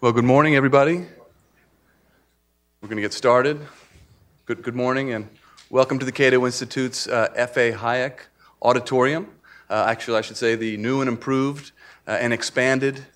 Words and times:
Well, 0.00 0.12
good 0.12 0.24
morning, 0.24 0.56
everybody. 0.56 0.96
We're 2.80 2.88
going 2.88 2.96
to 2.96 3.02
get 3.02 3.12
started. 3.12 3.60
Good, 4.44 4.62
good 4.62 4.74
morning, 4.74 5.12
and 5.12 5.28
welcome 5.70 6.00
to 6.00 6.04
the 6.04 6.10
Cato 6.12 6.44
Institute's 6.46 7.06
uh, 7.06 7.32
F.A. 7.34 7.72
Hayek 7.72 8.18
Auditorium. 8.60 9.28
Uh, 9.70 9.86
actually, 9.88 10.18
I 10.18 10.20
should 10.22 10.36
say 10.36 10.56
the 10.56 10.76
new 10.76 11.00
and 11.00 11.08
improved 11.08 11.70
uh, 12.08 12.18
and 12.20 12.32
expanded 12.32 13.06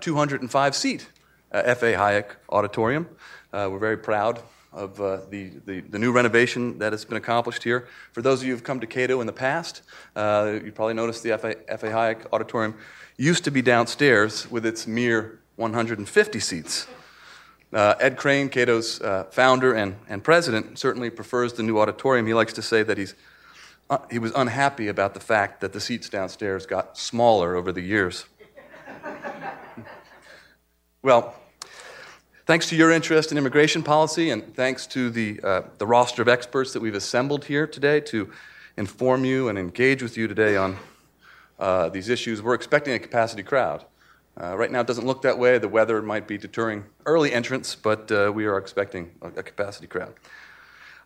205 0.00 0.74
seat 0.74 1.08
F.A. 1.52 1.92
Hayek 1.92 2.30
Auditorium. 2.48 3.06
Uh, 3.52 3.68
we're 3.70 3.78
very 3.78 3.98
proud 3.98 4.40
of 4.72 5.00
uh, 5.00 5.20
the, 5.30 5.50
the, 5.66 5.80
the, 5.80 5.98
new 5.98 6.12
renovation 6.12 6.78
that 6.78 6.92
has 6.92 7.04
been 7.04 7.16
accomplished 7.16 7.62
here. 7.62 7.88
For 8.12 8.22
those 8.22 8.40
of 8.40 8.46
you 8.46 8.54
who've 8.54 8.64
come 8.64 8.80
to 8.80 8.86
Cato 8.86 9.20
in 9.20 9.26
the 9.26 9.32
past, 9.32 9.82
uh, 10.16 10.58
you 10.64 10.72
probably 10.72 10.94
noticed 10.94 11.22
the. 11.22 11.32
F.A. 11.32 11.54
Hayek 11.54 12.26
Auditorium 12.32 12.74
used 13.16 13.44
to 13.44 13.50
be 13.50 13.62
downstairs 13.62 14.50
with 14.50 14.66
its 14.66 14.86
mere 14.86 15.40
150 15.58 16.40
seats. 16.40 16.86
Uh, 17.72 17.94
Ed 18.00 18.16
Crane, 18.16 18.48
Cato's 18.48 19.00
uh, 19.00 19.24
founder 19.24 19.74
and, 19.74 19.96
and 20.08 20.22
president, 20.22 20.78
certainly 20.78 21.10
prefers 21.10 21.52
the 21.52 21.62
new 21.62 21.78
auditorium. 21.78 22.26
He 22.26 22.32
likes 22.32 22.52
to 22.54 22.62
say 22.62 22.82
that 22.84 22.96
he's, 22.96 23.14
uh, 23.90 23.98
he 24.10 24.18
was 24.18 24.32
unhappy 24.34 24.88
about 24.88 25.14
the 25.14 25.20
fact 25.20 25.60
that 25.60 25.72
the 25.72 25.80
seats 25.80 26.08
downstairs 26.08 26.64
got 26.64 26.96
smaller 26.96 27.56
over 27.56 27.72
the 27.72 27.82
years. 27.82 28.24
well, 31.02 31.34
thanks 32.46 32.68
to 32.68 32.76
your 32.76 32.92
interest 32.92 33.32
in 33.32 33.36
immigration 33.36 33.82
policy 33.82 34.30
and 34.30 34.54
thanks 34.54 34.86
to 34.86 35.10
the, 35.10 35.40
uh, 35.42 35.62
the 35.78 35.86
roster 35.86 36.22
of 36.22 36.28
experts 36.28 36.72
that 36.72 36.80
we've 36.80 36.94
assembled 36.94 37.44
here 37.46 37.66
today 37.66 38.00
to 38.00 38.30
inform 38.76 39.24
you 39.24 39.48
and 39.48 39.58
engage 39.58 40.04
with 40.04 40.16
you 40.16 40.28
today 40.28 40.56
on 40.56 40.78
uh, 41.58 41.88
these 41.88 42.08
issues, 42.08 42.40
we're 42.40 42.54
expecting 42.54 42.94
a 42.94 42.98
capacity 42.98 43.42
crowd. 43.42 43.84
Uh, 44.40 44.56
right 44.56 44.70
now, 44.70 44.80
it 44.80 44.86
doesn't 44.86 45.06
look 45.06 45.22
that 45.22 45.36
way. 45.36 45.58
The 45.58 45.68
weather 45.68 46.00
might 46.00 46.28
be 46.28 46.38
deterring 46.38 46.84
early 47.06 47.32
entrants, 47.32 47.74
but 47.74 48.12
uh, 48.12 48.30
we 48.32 48.46
are 48.46 48.56
expecting 48.56 49.10
a, 49.20 49.28
a 49.28 49.42
capacity 49.42 49.88
crowd. 49.88 50.14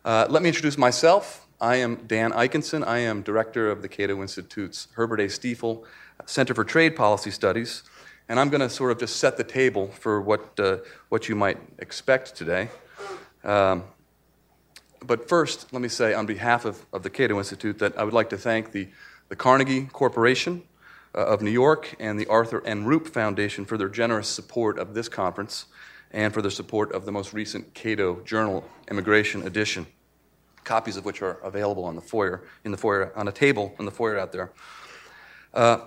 Uh, 0.05 0.27
let 0.29 0.43
me 0.43 0.49
introduce 0.49 0.77
myself. 0.77 1.47
I 1.59 1.77
am 1.77 1.95
Dan 2.05 2.31
Ikenson. 2.31 2.85
I 2.85 2.99
am 2.99 3.23
director 3.23 3.71
of 3.71 3.81
the 3.81 3.87
Cato 3.87 4.21
Institute's 4.21 4.87
Herbert 4.93 5.19
A. 5.19 5.29
Stiefel 5.29 5.83
Center 6.27 6.53
for 6.53 6.63
Trade 6.63 6.95
Policy 6.95 7.31
Studies, 7.31 7.81
and 8.29 8.39
I'm 8.39 8.49
going 8.49 8.61
to 8.61 8.69
sort 8.69 8.91
of 8.91 8.99
just 8.99 9.15
set 9.15 9.37
the 9.37 9.43
table 9.43 9.87
for 9.87 10.21
what, 10.21 10.59
uh, 10.59 10.77
what 11.09 11.27
you 11.27 11.35
might 11.35 11.57
expect 11.79 12.35
today. 12.35 12.69
Um, 13.43 13.85
but 15.01 15.27
first, 15.27 15.73
let 15.73 15.81
me 15.81 15.89
say 15.89 16.13
on 16.13 16.27
behalf 16.27 16.65
of, 16.65 16.85
of 16.93 17.01
the 17.01 17.09
Cato 17.09 17.39
Institute 17.39 17.79
that 17.79 17.97
I 17.97 18.03
would 18.03 18.13
like 18.13 18.29
to 18.29 18.37
thank 18.37 18.73
the, 18.73 18.89
the 19.29 19.35
Carnegie 19.35 19.85
Corporation 19.91 20.61
of 21.13 21.41
New 21.41 21.51
York 21.51 21.95
and 21.99 22.19
the 22.19 22.25
Arthur 22.27 22.65
N. 22.65 22.85
Rupe 22.85 23.07
Foundation 23.07 23.65
for 23.65 23.77
their 23.77 23.89
generous 23.89 24.27
support 24.27 24.79
of 24.79 24.93
this 24.93 25.07
conference 25.07 25.65
and 26.11 26.33
for 26.33 26.41
their 26.41 26.51
support 26.51 26.91
of 26.91 27.05
the 27.05 27.11
most 27.11 27.33
recent 27.33 27.73
Cato 27.73 28.21
Journal 28.21 28.67
Immigration 28.89 29.43
Edition, 29.43 29.87
copies 30.63 30.97
of 30.97 31.05
which 31.05 31.21
are 31.21 31.39
available 31.43 31.85
on 31.85 31.95
the 31.95 32.01
foyer, 32.01 32.43
in 32.63 32.71
the 32.71 32.77
foyer, 32.77 33.11
on 33.15 33.27
a 33.27 33.31
table 33.31 33.73
in 33.79 33.85
the 33.85 33.91
foyer 33.91 34.17
out 34.17 34.31
there. 34.31 34.51
Uh, 35.53 35.79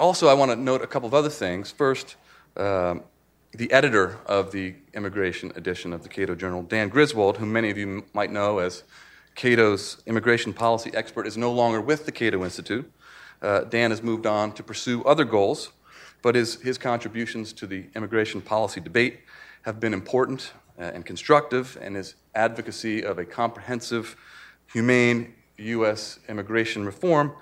also, 0.00 0.28
I 0.28 0.34
want 0.34 0.50
to 0.50 0.56
note 0.56 0.82
a 0.82 0.86
couple 0.86 1.06
of 1.06 1.14
other 1.14 1.28
things. 1.28 1.70
First, 1.70 2.16
um, 2.56 3.02
the 3.52 3.70
editor 3.72 4.18
of 4.26 4.52
the 4.52 4.74
immigration 4.94 5.52
edition 5.56 5.92
of 5.92 6.02
the 6.02 6.08
Cato 6.08 6.34
Journal, 6.34 6.62
Dan 6.62 6.88
Griswold, 6.88 7.36
whom 7.36 7.52
many 7.52 7.70
of 7.70 7.76
you 7.76 8.04
might 8.14 8.30
know 8.30 8.58
as 8.58 8.84
Cato's 9.34 10.02
immigration 10.06 10.52
policy 10.52 10.90
expert, 10.94 11.26
is 11.26 11.36
no 11.36 11.52
longer 11.52 11.80
with 11.80 12.06
the 12.06 12.12
Cato 12.12 12.44
Institute. 12.44 12.90
Uh, 13.42 13.64
Dan 13.64 13.90
has 13.90 14.02
moved 14.02 14.24
on 14.24 14.52
to 14.52 14.62
pursue 14.62 15.02
other 15.02 15.24
goals, 15.24 15.72
but 16.22 16.36
his, 16.36 16.62
his 16.62 16.78
contributions 16.78 17.52
to 17.54 17.66
the 17.66 17.86
immigration 17.96 18.40
policy 18.40 18.80
debate 18.80 19.20
have 19.62 19.80
been 19.80 19.92
important 19.92 20.52
uh, 20.78 20.82
and 20.94 21.04
constructive, 21.04 21.76
and 21.80 21.96
his 21.96 22.14
advocacy 22.36 23.04
of 23.04 23.18
a 23.18 23.24
comprehensive, 23.24 24.16
humane 24.72 25.34
U.S. 25.58 26.20
immigration 26.28 26.86
reform 26.86 27.32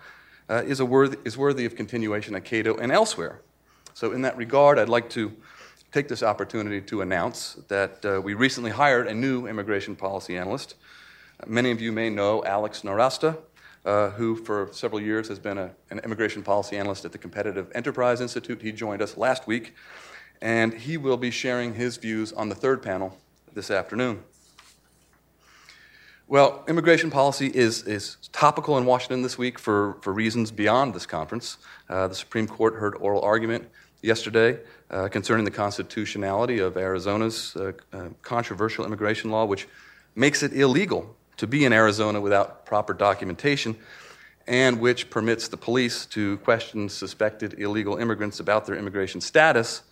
uh, 0.49 0.63
is, 0.67 0.81
a 0.81 0.87
worthy, 0.87 1.19
is 1.25 1.37
worthy 1.37 1.67
of 1.67 1.77
continuation 1.77 2.35
at 2.35 2.45
Cato 2.45 2.77
and 2.77 2.91
elsewhere. 2.91 3.43
So, 3.93 4.13
in 4.13 4.23
that 4.23 4.37
regard, 4.37 4.79
I'd 4.79 4.89
like 4.89 5.11
to 5.11 5.33
take 5.93 6.09
this 6.09 6.23
opportunity 6.23 6.81
to 6.81 7.03
announce 7.03 7.59
that 7.69 8.05
uh, 8.05 8.21
we 8.23 8.35
recently 8.35 8.71
hired 8.71 9.07
a 9.07 9.15
new 9.15 9.47
immigration 9.47 9.97
policy 9.97 10.37
analyst. 10.37 10.77
Many 11.47 11.71
of 11.71 11.81
you 11.81 11.93
may 11.93 12.11
know 12.11 12.45
Alex 12.45 12.83
Nowrasteh 12.83 13.37
uh, 13.85 14.11
who 14.11 14.37
for 14.37 14.69
several 14.73 15.01
years 15.01 15.29
has 15.29 15.39
been 15.39 15.59
a, 15.59 15.71
an 15.91 16.01
immigration 16.01 16.43
policy 16.43 16.77
analyst 16.77 17.05
at 17.05 17.13
the 17.13 17.19
Competitive 17.19 17.71
Enterprise 17.75 18.21
Institute. 18.21 18.61
He 18.63 18.73
joined 18.73 19.03
us 19.03 19.17
last 19.17 19.47
week, 19.47 19.75
and 20.43 20.75
he 20.75 20.97
will 20.97 21.17
be 21.17 21.31
sharing 21.31 21.75
his 21.75 21.97
views 21.97 22.33
on 22.33 22.49
the 22.49 22.55
third 22.55 22.83
panel 22.83 23.19
this 23.55 23.71
afternoon. 23.71 24.23
Well, 26.29 26.65
immigration 26.69 27.11
policy 27.11 27.49
is, 27.49 27.83
is 27.89 28.17
topical 28.31 28.79
in 28.79 28.85
Washington 28.85 29.23
this 29.23 29.37
week 29.37 29.59
for, 29.59 29.97
for 30.01 30.13
reasons 30.13 30.53
beyond 30.53 30.95
this 30.95 31.05
conference. 31.05 31.57
Uh, 31.89 32.07
the 32.07 32.15
Supreme 32.15 32.47
Court 32.47 32.75
heard 32.75 32.95
oral 33.01 33.21
argument 33.23 33.69
yesterday 34.01 34.61
uh, 34.91 35.09
concerning 35.09 35.45
the 35.45 35.51
constitutionality 35.51 36.61
of 36.61 36.77
Arizona's 36.77 37.57
uh, 37.57 37.73
uh 37.93 38.09
controversial 38.23 38.85
immigration 38.85 39.31
law, 39.31 39.45
which 39.45 39.67
makes 40.15 40.43
it 40.43 40.53
illegal 40.53 41.17
to 41.41 41.47
be 41.47 41.65
in 41.65 41.73
Arizona 41.73 42.21
without 42.21 42.67
proper 42.67 42.93
documentation, 42.93 43.75
and 44.47 44.79
which 44.79 45.09
permits 45.09 45.49
the 45.49 45.57
police 45.57 46.05
to 46.05 46.37
question 46.39 46.87
suspected 46.87 47.59
illegal 47.59 47.97
immigrants 47.97 48.41
about 48.41 48.67
their 48.67 48.77
immigration 48.77 49.23
status 49.23 49.83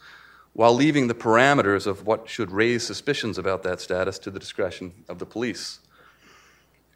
while 0.52 0.74
leaving 0.74 1.06
the 1.08 1.14
parameters 1.14 1.86
of 1.86 2.06
what 2.06 2.28
should 2.28 2.50
raise 2.50 2.86
suspicions 2.86 3.38
about 3.38 3.62
that 3.62 3.80
status 3.80 4.18
to 4.18 4.30
the 4.30 4.38
discretion 4.38 4.92
of 5.08 5.18
the 5.18 5.24
police. 5.24 5.78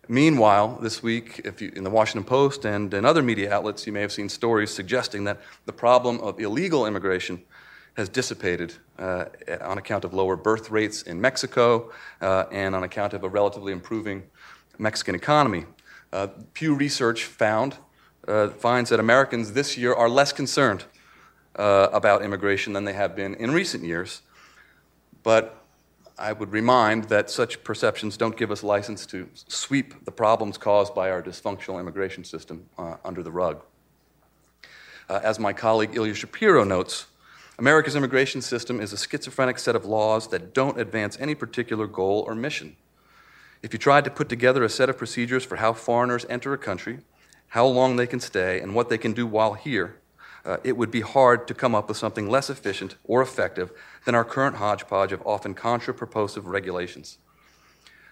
Meanwhile, 0.06 0.80
this 0.82 1.02
week, 1.02 1.40
you, 1.58 1.72
in 1.74 1.82
the 1.82 1.88
Washington 1.88 2.24
Post 2.24 2.66
and 2.66 2.92
in 2.92 3.06
other 3.06 3.22
media 3.22 3.54
outlets, 3.54 3.86
you 3.86 3.92
may 3.94 4.02
have 4.02 4.12
seen 4.12 4.28
stories 4.28 4.70
suggesting 4.70 5.24
that 5.24 5.40
the 5.64 5.72
problem 5.72 6.20
of 6.20 6.38
illegal 6.38 6.84
immigration 6.84 7.42
has 7.96 8.08
dissipated 8.08 8.74
uh, 8.98 9.26
on 9.60 9.78
account 9.78 10.04
of 10.04 10.14
lower 10.14 10.36
birth 10.36 10.70
rates 10.70 11.02
in 11.02 11.20
Mexico 11.20 11.92
uh, 12.20 12.44
and 12.50 12.74
on 12.74 12.84
account 12.84 13.12
of 13.12 13.22
a 13.24 13.28
relatively 13.28 13.72
improving 13.72 14.22
Mexican 14.78 15.14
economy. 15.14 15.66
Uh, 16.12 16.28
Pew 16.54 16.74
Research 16.74 17.24
found 17.24 17.76
uh, 18.26 18.48
finds 18.48 18.90
that 18.90 19.00
Americans 19.00 19.52
this 19.52 19.76
year 19.76 19.92
are 19.92 20.08
less 20.08 20.32
concerned 20.32 20.84
uh, 21.56 21.88
about 21.92 22.22
immigration 22.22 22.72
than 22.72 22.84
they 22.84 22.92
have 22.92 23.14
been 23.16 23.34
in 23.34 23.50
recent 23.50 23.84
years. 23.84 24.22
But 25.22 25.58
I 26.18 26.32
would 26.32 26.52
remind 26.52 27.04
that 27.04 27.30
such 27.30 27.64
perceptions 27.64 28.16
don't 28.16 28.36
give 28.36 28.50
us 28.50 28.62
license 28.62 29.06
to 29.06 29.28
sweep 29.34 30.04
the 30.04 30.12
problems 30.12 30.56
caused 30.56 30.94
by 30.94 31.10
our 31.10 31.22
dysfunctional 31.22 31.80
immigration 31.80 32.24
system 32.24 32.66
uh, 32.78 32.96
under 33.04 33.22
the 33.22 33.32
rug. 33.32 33.62
As 35.08 35.38
my 35.38 35.52
colleague 35.52 35.90
Ilya 35.94 36.14
Shapiro 36.14 36.64
notes, 36.64 37.04
America's 37.62 37.94
immigration 37.94 38.42
system 38.42 38.80
is 38.80 38.92
a 38.92 38.96
schizophrenic 38.96 39.56
set 39.56 39.76
of 39.76 39.84
laws 39.84 40.26
that 40.30 40.52
don't 40.52 40.80
advance 40.80 41.16
any 41.20 41.32
particular 41.32 41.86
goal 41.86 42.24
or 42.26 42.34
mission. 42.34 42.74
If 43.62 43.72
you 43.72 43.78
tried 43.78 44.02
to 44.02 44.10
put 44.10 44.28
together 44.28 44.64
a 44.64 44.68
set 44.68 44.90
of 44.90 44.98
procedures 44.98 45.44
for 45.44 45.54
how 45.54 45.72
foreigners 45.72 46.26
enter 46.28 46.52
a 46.52 46.58
country, 46.58 46.98
how 47.50 47.64
long 47.66 47.94
they 47.94 48.08
can 48.08 48.18
stay, 48.18 48.58
and 48.58 48.74
what 48.74 48.88
they 48.88 48.98
can 48.98 49.12
do 49.12 49.28
while 49.28 49.54
here, 49.54 49.94
uh, 50.44 50.56
it 50.64 50.76
would 50.76 50.90
be 50.90 51.02
hard 51.02 51.46
to 51.46 51.54
come 51.54 51.72
up 51.72 51.86
with 51.86 51.96
something 51.96 52.28
less 52.28 52.50
efficient 52.50 52.96
or 53.04 53.22
effective 53.22 53.70
than 54.06 54.16
our 54.16 54.24
current 54.24 54.56
hodgepodge 54.56 55.12
of 55.12 55.24
often 55.24 55.54
contra 55.54 55.94
regulations. 56.42 57.18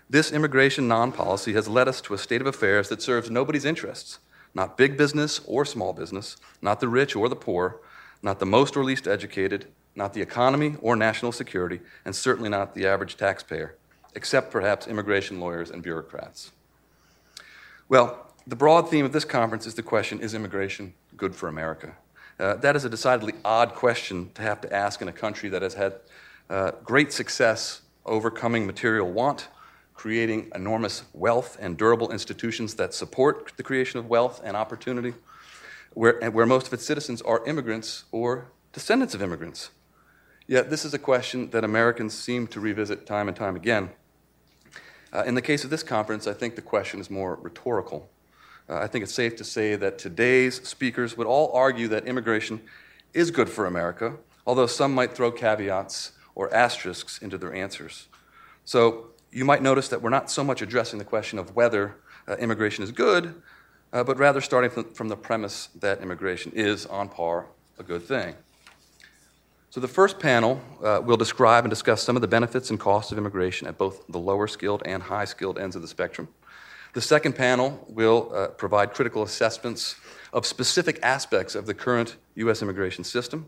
This 0.08 0.30
immigration 0.30 0.86
non 0.86 1.10
policy 1.10 1.54
has 1.54 1.66
led 1.66 1.88
us 1.88 2.00
to 2.02 2.14
a 2.14 2.18
state 2.18 2.40
of 2.40 2.46
affairs 2.46 2.88
that 2.88 3.02
serves 3.02 3.28
nobody's 3.28 3.64
interests 3.64 4.20
not 4.54 4.76
big 4.76 4.96
business 4.96 5.40
or 5.46 5.64
small 5.64 5.92
business, 5.92 6.36
not 6.62 6.80
the 6.80 6.88
rich 6.88 7.14
or 7.14 7.28
the 7.28 7.36
poor, 7.36 7.80
not 8.22 8.38
the 8.38 8.46
most 8.46 8.76
or 8.76 8.84
least 8.84 9.06
educated, 9.06 9.66
not 9.94 10.14
the 10.14 10.20
economy 10.20 10.76
or 10.80 10.96
national 10.96 11.32
security, 11.32 11.80
and 12.04 12.14
certainly 12.14 12.48
not 12.48 12.74
the 12.74 12.86
average 12.86 13.16
taxpayer 13.16 13.76
except 14.14 14.50
perhaps 14.50 14.86
immigration 14.86 15.40
lawyers 15.40 15.70
and 15.70 15.82
bureaucrats. 15.82 16.50
Well, 17.88 18.26
the 18.46 18.56
broad 18.56 18.90
theme 18.90 19.04
of 19.04 19.12
this 19.12 19.24
conference 19.24 19.66
is 19.66 19.74
the 19.74 19.82
question 19.82 20.20
is 20.20 20.34
immigration 20.34 20.94
good 21.16 21.34
for 21.34 21.48
America? 21.48 21.96
Uh, 22.38 22.54
that 22.56 22.74
is 22.74 22.84
a 22.84 22.88
decidedly 22.88 23.34
odd 23.44 23.74
question 23.74 24.30
to 24.34 24.42
have 24.42 24.60
to 24.62 24.72
ask 24.72 25.02
in 25.02 25.08
a 25.08 25.12
country 25.12 25.48
that 25.50 25.62
has 25.62 25.74
had 25.74 25.94
uh, 26.48 26.72
great 26.82 27.12
success 27.12 27.82
overcoming 28.06 28.66
material 28.66 29.10
want, 29.10 29.48
creating 29.94 30.50
enormous 30.54 31.04
wealth 31.12 31.58
and 31.60 31.76
durable 31.76 32.10
institutions 32.10 32.74
that 32.74 32.94
support 32.94 33.52
the 33.56 33.62
creation 33.62 33.98
of 33.98 34.08
wealth 34.08 34.40
and 34.42 34.56
opportunity, 34.56 35.12
where, 35.94 36.30
where 36.30 36.46
most 36.46 36.66
of 36.66 36.72
its 36.72 36.84
citizens 36.84 37.20
are 37.22 37.44
immigrants 37.46 38.04
or 38.12 38.50
descendants 38.72 39.14
of 39.14 39.22
immigrants. 39.22 39.70
Yet, 40.46 40.70
this 40.70 40.84
is 40.84 40.94
a 40.94 40.98
question 40.98 41.50
that 41.50 41.64
Americans 41.64 42.14
seem 42.14 42.46
to 42.48 42.60
revisit 42.60 43.06
time 43.06 43.28
and 43.28 43.36
time 43.36 43.56
again. 43.56 43.90
Uh, 45.12 45.22
in 45.24 45.34
the 45.34 45.42
case 45.42 45.64
of 45.64 45.70
this 45.70 45.82
conference, 45.82 46.26
I 46.26 46.32
think 46.32 46.56
the 46.56 46.62
question 46.62 47.00
is 47.00 47.10
more 47.10 47.36
rhetorical. 47.36 48.08
Uh, 48.68 48.78
I 48.78 48.86
think 48.86 49.02
it's 49.02 49.14
safe 49.14 49.36
to 49.36 49.44
say 49.44 49.76
that 49.76 49.98
today's 49.98 50.66
speakers 50.68 51.16
would 51.16 51.26
all 51.26 51.52
argue 51.52 51.88
that 51.88 52.06
immigration 52.06 52.60
is 53.12 53.30
good 53.30 53.48
for 53.48 53.66
America, 53.66 54.16
although 54.46 54.66
some 54.66 54.94
might 54.94 55.12
throw 55.12 55.32
caveats 55.32 56.12
or 56.34 56.52
asterisks 56.54 57.18
into 57.18 57.36
their 57.36 57.52
answers. 57.52 58.06
So 58.64 59.10
you 59.32 59.44
might 59.44 59.62
notice 59.62 59.88
that 59.88 60.02
we're 60.02 60.10
not 60.10 60.30
so 60.30 60.44
much 60.44 60.62
addressing 60.62 60.98
the 60.98 61.04
question 61.04 61.38
of 61.38 61.56
whether 61.56 61.96
uh, 62.28 62.36
immigration 62.36 62.84
is 62.84 62.92
good, 62.92 63.34
uh, 63.92 64.04
but 64.04 64.18
rather 64.18 64.40
starting 64.40 64.70
from, 64.70 64.84
from 64.92 65.08
the 65.08 65.16
premise 65.16 65.68
that 65.80 66.00
immigration 66.00 66.52
is, 66.54 66.86
on 66.86 67.08
par, 67.08 67.46
a 67.78 67.82
good 67.82 68.02
thing. 68.02 68.34
So, 69.70 69.80
the 69.80 69.88
first 69.88 70.18
panel 70.18 70.60
uh, 70.82 71.00
will 71.04 71.16
describe 71.16 71.64
and 71.64 71.70
discuss 71.70 72.02
some 72.02 72.16
of 72.16 72.22
the 72.22 72.28
benefits 72.28 72.70
and 72.70 72.80
costs 72.80 73.12
of 73.12 73.18
immigration 73.18 73.68
at 73.68 73.78
both 73.78 74.04
the 74.08 74.18
lower 74.18 74.48
skilled 74.48 74.82
and 74.84 75.02
high 75.02 75.24
skilled 75.24 75.58
ends 75.58 75.76
of 75.76 75.82
the 75.82 75.88
spectrum. 75.88 76.28
The 76.92 77.00
second 77.00 77.34
panel 77.34 77.86
will 77.88 78.32
uh, 78.34 78.48
provide 78.48 78.92
critical 78.94 79.22
assessments 79.22 79.94
of 80.32 80.44
specific 80.44 80.98
aspects 81.02 81.54
of 81.54 81.66
the 81.66 81.74
current 81.74 82.16
U.S. 82.34 82.62
immigration 82.62 83.04
system. 83.04 83.46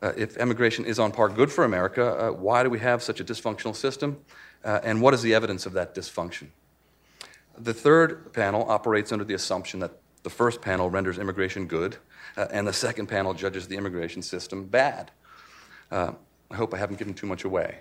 Uh, 0.00 0.12
if 0.16 0.38
immigration 0.38 0.86
is 0.86 0.98
on 0.98 1.12
par 1.12 1.28
good 1.28 1.52
for 1.52 1.64
America, 1.64 2.28
uh, 2.28 2.30
why 2.30 2.62
do 2.62 2.70
we 2.70 2.78
have 2.78 3.02
such 3.02 3.20
a 3.20 3.24
dysfunctional 3.24 3.76
system? 3.76 4.18
Uh, 4.64 4.80
and 4.82 5.02
what 5.02 5.12
is 5.12 5.20
the 5.20 5.34
evidence 5.34 5.66
of 5.66 5.74
that 5.74 5.94
dysfunction? 5.94 6.46
The 7.58 7.74
third 7.74 8.32
panel 8.32 8.68
operates 8.68 9.12
under 9.12 9.24
the 9.24 9.34
assumption 9.34 9.80
that 9.80 9.92
the 10.22 10.30
first 10.30 10.60
panel 10.60 10.90
renders 10.90 11.18
immigration 11.18 11.66
good, 11.66 11.96
uh, 12.36 12.46
and 12.50 12.66
the 12.66 12.72
second 12.72 13.06
panel 13.06 13.34
judges 13.34 13.68
the 13.68 13.76
immigration 13.76 14.22
system 14.22 14.64
bad. 14.64 15.10
Uh, 15.90 16.12
I 16.50 16.56
hope 16.56 16.74
I 16.74 16.78
haven't 16.78 16.98
given 16.98 17.14
too 17.14 17.26
much 17.26 17.44
away. 17.44 17.78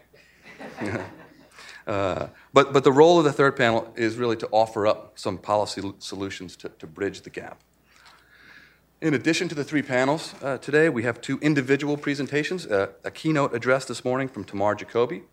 uh, 1.87 2.27
but, 2.53 2.73
but 2.73 2.83
the 2.83 2.91
role 2.91 3.17
of 3.17 3.23
the 3.23 3.31
third 3.31 3.55
panel 3.55 3.91
is 3.95 4.17
really 4.17 4.35
to 4.37 4.47
offer 4.51 4.85
up 4.85 5.17
some 5.17 5.37
policy 5.37 5.81
solutions 5.99 6.55
to, 6.57 6.69
to 6.69 6.85
bridge 6.85 7.21
the 7.21 7.29
gap. 7.29 7.61
In 9.01 9.13
addition 9.13 9.49
to 9.49 9.55
the 9.55 9.65
three 9.65 9.81
panels 9.81 10.33
uh, 10.41 10.57
today, 10.59 10.87
we 10.87 11.03
have 11.03 11.19
two 11.19 11.37
individual 11.39 11.97
presentations 11.97 12.65
uh, 12.65 12.87
a 13.03 13.11
keynote 13.11 13.53
address 13.53 13.85
this 13.85 14.05
morning 14.05 14.29
from 14.29 14.45
Tamar 14.45 14.75
Jacoby, 14.75 15.23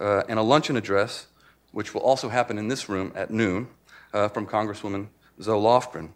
uh, 0.00 0.22
and 0.28 0.38
a 0.38 0.42
luncheon 0.42 0.76
address, 0.76 1.26
which 1.74 1.92
will 1.92 2.00
also 2.02 2.28
happen 2.28 2.56
in 2.56 2.68
this 2.68 2.88
room 2.88 3.12
at 3.14 3.30
noon, 3.30 3.68
uh, 4.12 4.28
from 4.28 4.46
Congresswoman 4.46 5.08
Zoe 5.42 5.60
Lofgren. 5.60 6.10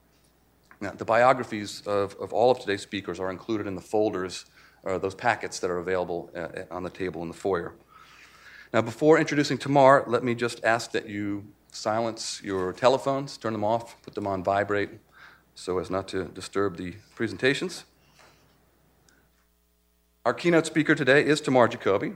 Now, 0.80 0.92
the 0.92 1.04
biographies 1.04 1.82
of, 1.84 2.14
of 2.20 2.32
all 2.32 2.52
of 2.52 2.60
today's 2.60 2.82
speakers 2.82 3.18
are 3.18 3.30
included 3.30 3.66
in 3.66 3.74
the 3.74 3.80
folders, 3.80 4.46
or 4.84 4.98
those 5.00 5.16
packets 5.16 5.58
that 5.58 5.70
are 5.70 5.78
available 5.78 6.30
uh, 6.36 6.62
on 6.70 6.84
the 6.84 6.90
table 6.90 7.22
in 7.22 7.28
the 7.28 7.34
foyer. 7.34 7.74
Now, 8.72 8.82
before 8.82 9.18
introducing 9.18 9.58
Tamar, 9.58 10.04
let 10.06 10.22
me 10.22 10.36
just 10.36 10.64
ask 10.64 10.92
that 10.92 11.08
you 11.08 11.44
silence 11.72 12.40
your 12.44 12.72
telephones, 12.72 13.36
turn 13.36 13.52
them 13.52 13.64
off, 13.64 14.00
put 14.02 14.14
them 14.14 14.26
on 14.26 14.44
vibrate, 14.44 14.90
so 15.56 15.78
as 15.78 15.90
not 15.90 16.06
to 16.08 16.26
disturb 16.26 16.76
the 16.76 16.94
presentations. 17.16 17.84
Our 20.24 20.34
keynote 20.34 20.66
speaker 20.66 20.94
today 20.94 21.24
is 21.24 21.40
Tamar 21.40 21.66
Jacoby. 21.66 22.12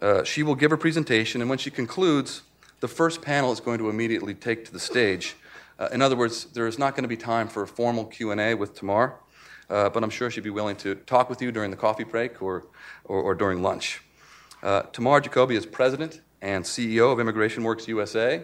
Uh, 0.00 0.22
she 0.22 0.42
will 0.42 0.54
give 0.54 0.70
her 0.70 0.76
presentation, 0.76 1.40
and 1.40 1.48
when 1.48 1.58
she 1.58 1.70
concludes, 1.70 2.42
the 2.80 2.88
first 2.88 3.22
panel 3.22 3.50
is 3.50 3.60
going 3.60 3.78
to 3.78 3.88
immediately 3.88 4.34
take 4.34 4.64
to 4.66 4.72
the 4.72 4.78
stage. 4.78 5.36
Uh, 5.78 5.88
in 5.90 6.02
other 6.02 6.16
words, 6.16 6.44
there 6.52 6.66
is 6.66 6.78
not 6.78 6.94
going 6.94 7.02
to 7.04 7.08
be 7.08 7.16
time 7.16 7.48
for 7.48 7.62
a 7.62 7.66
formal 7.66 8.04
Q&A 8.04 8.54
with 8.54 8.74
Tamar, 8.74 9.14
uh, 9.70 9.88
but 9.88 10.04
I'm 10.04 10.10
sure 10.10 10.30
she'd 10.30 10.44
be 10.44 10.50
willing 10.50 10.76
to 10.76 10.96
talk 10.96 11.30
with 11.30 11.40
you 11.40 11.50
during 11.50 11.70
the 11.70 11.78
coffee 11.78 12.04
break 12.04 12.42
or, 12.42 12.66
or, 13.04 13.22
or 13.22 13.34
during 13.34 13.62
lunch. 13.62 14.02
Uh, 14.62 14.82
Tamar 14.82 15.22
Jacoby 15.22 15.56
is 15.56 15.64
president 15.64 16.20
and 16.42 16.64
CEO 16.64 17.10
of 17.10 17.18
Immigration 17.18 17.64
Works 17.64 17.88
USA, 17.88 18.42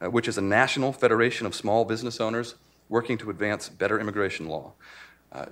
uh, 0.00 0.10
which 0.10 0.26
is 0.26 0.36
a 0.36 0.42
national 0.42 0.92
federation 0.92 1.46
of 1.46 1.54
small 1.54 1.84
business 1.84 2.20
owners 2.20 2.56
working 2.88 3.16
to 3.18 3.30
advance 3.30 3.68
better 3.68 4.00
immigration 4.00 4.48
law. 4.48 4.72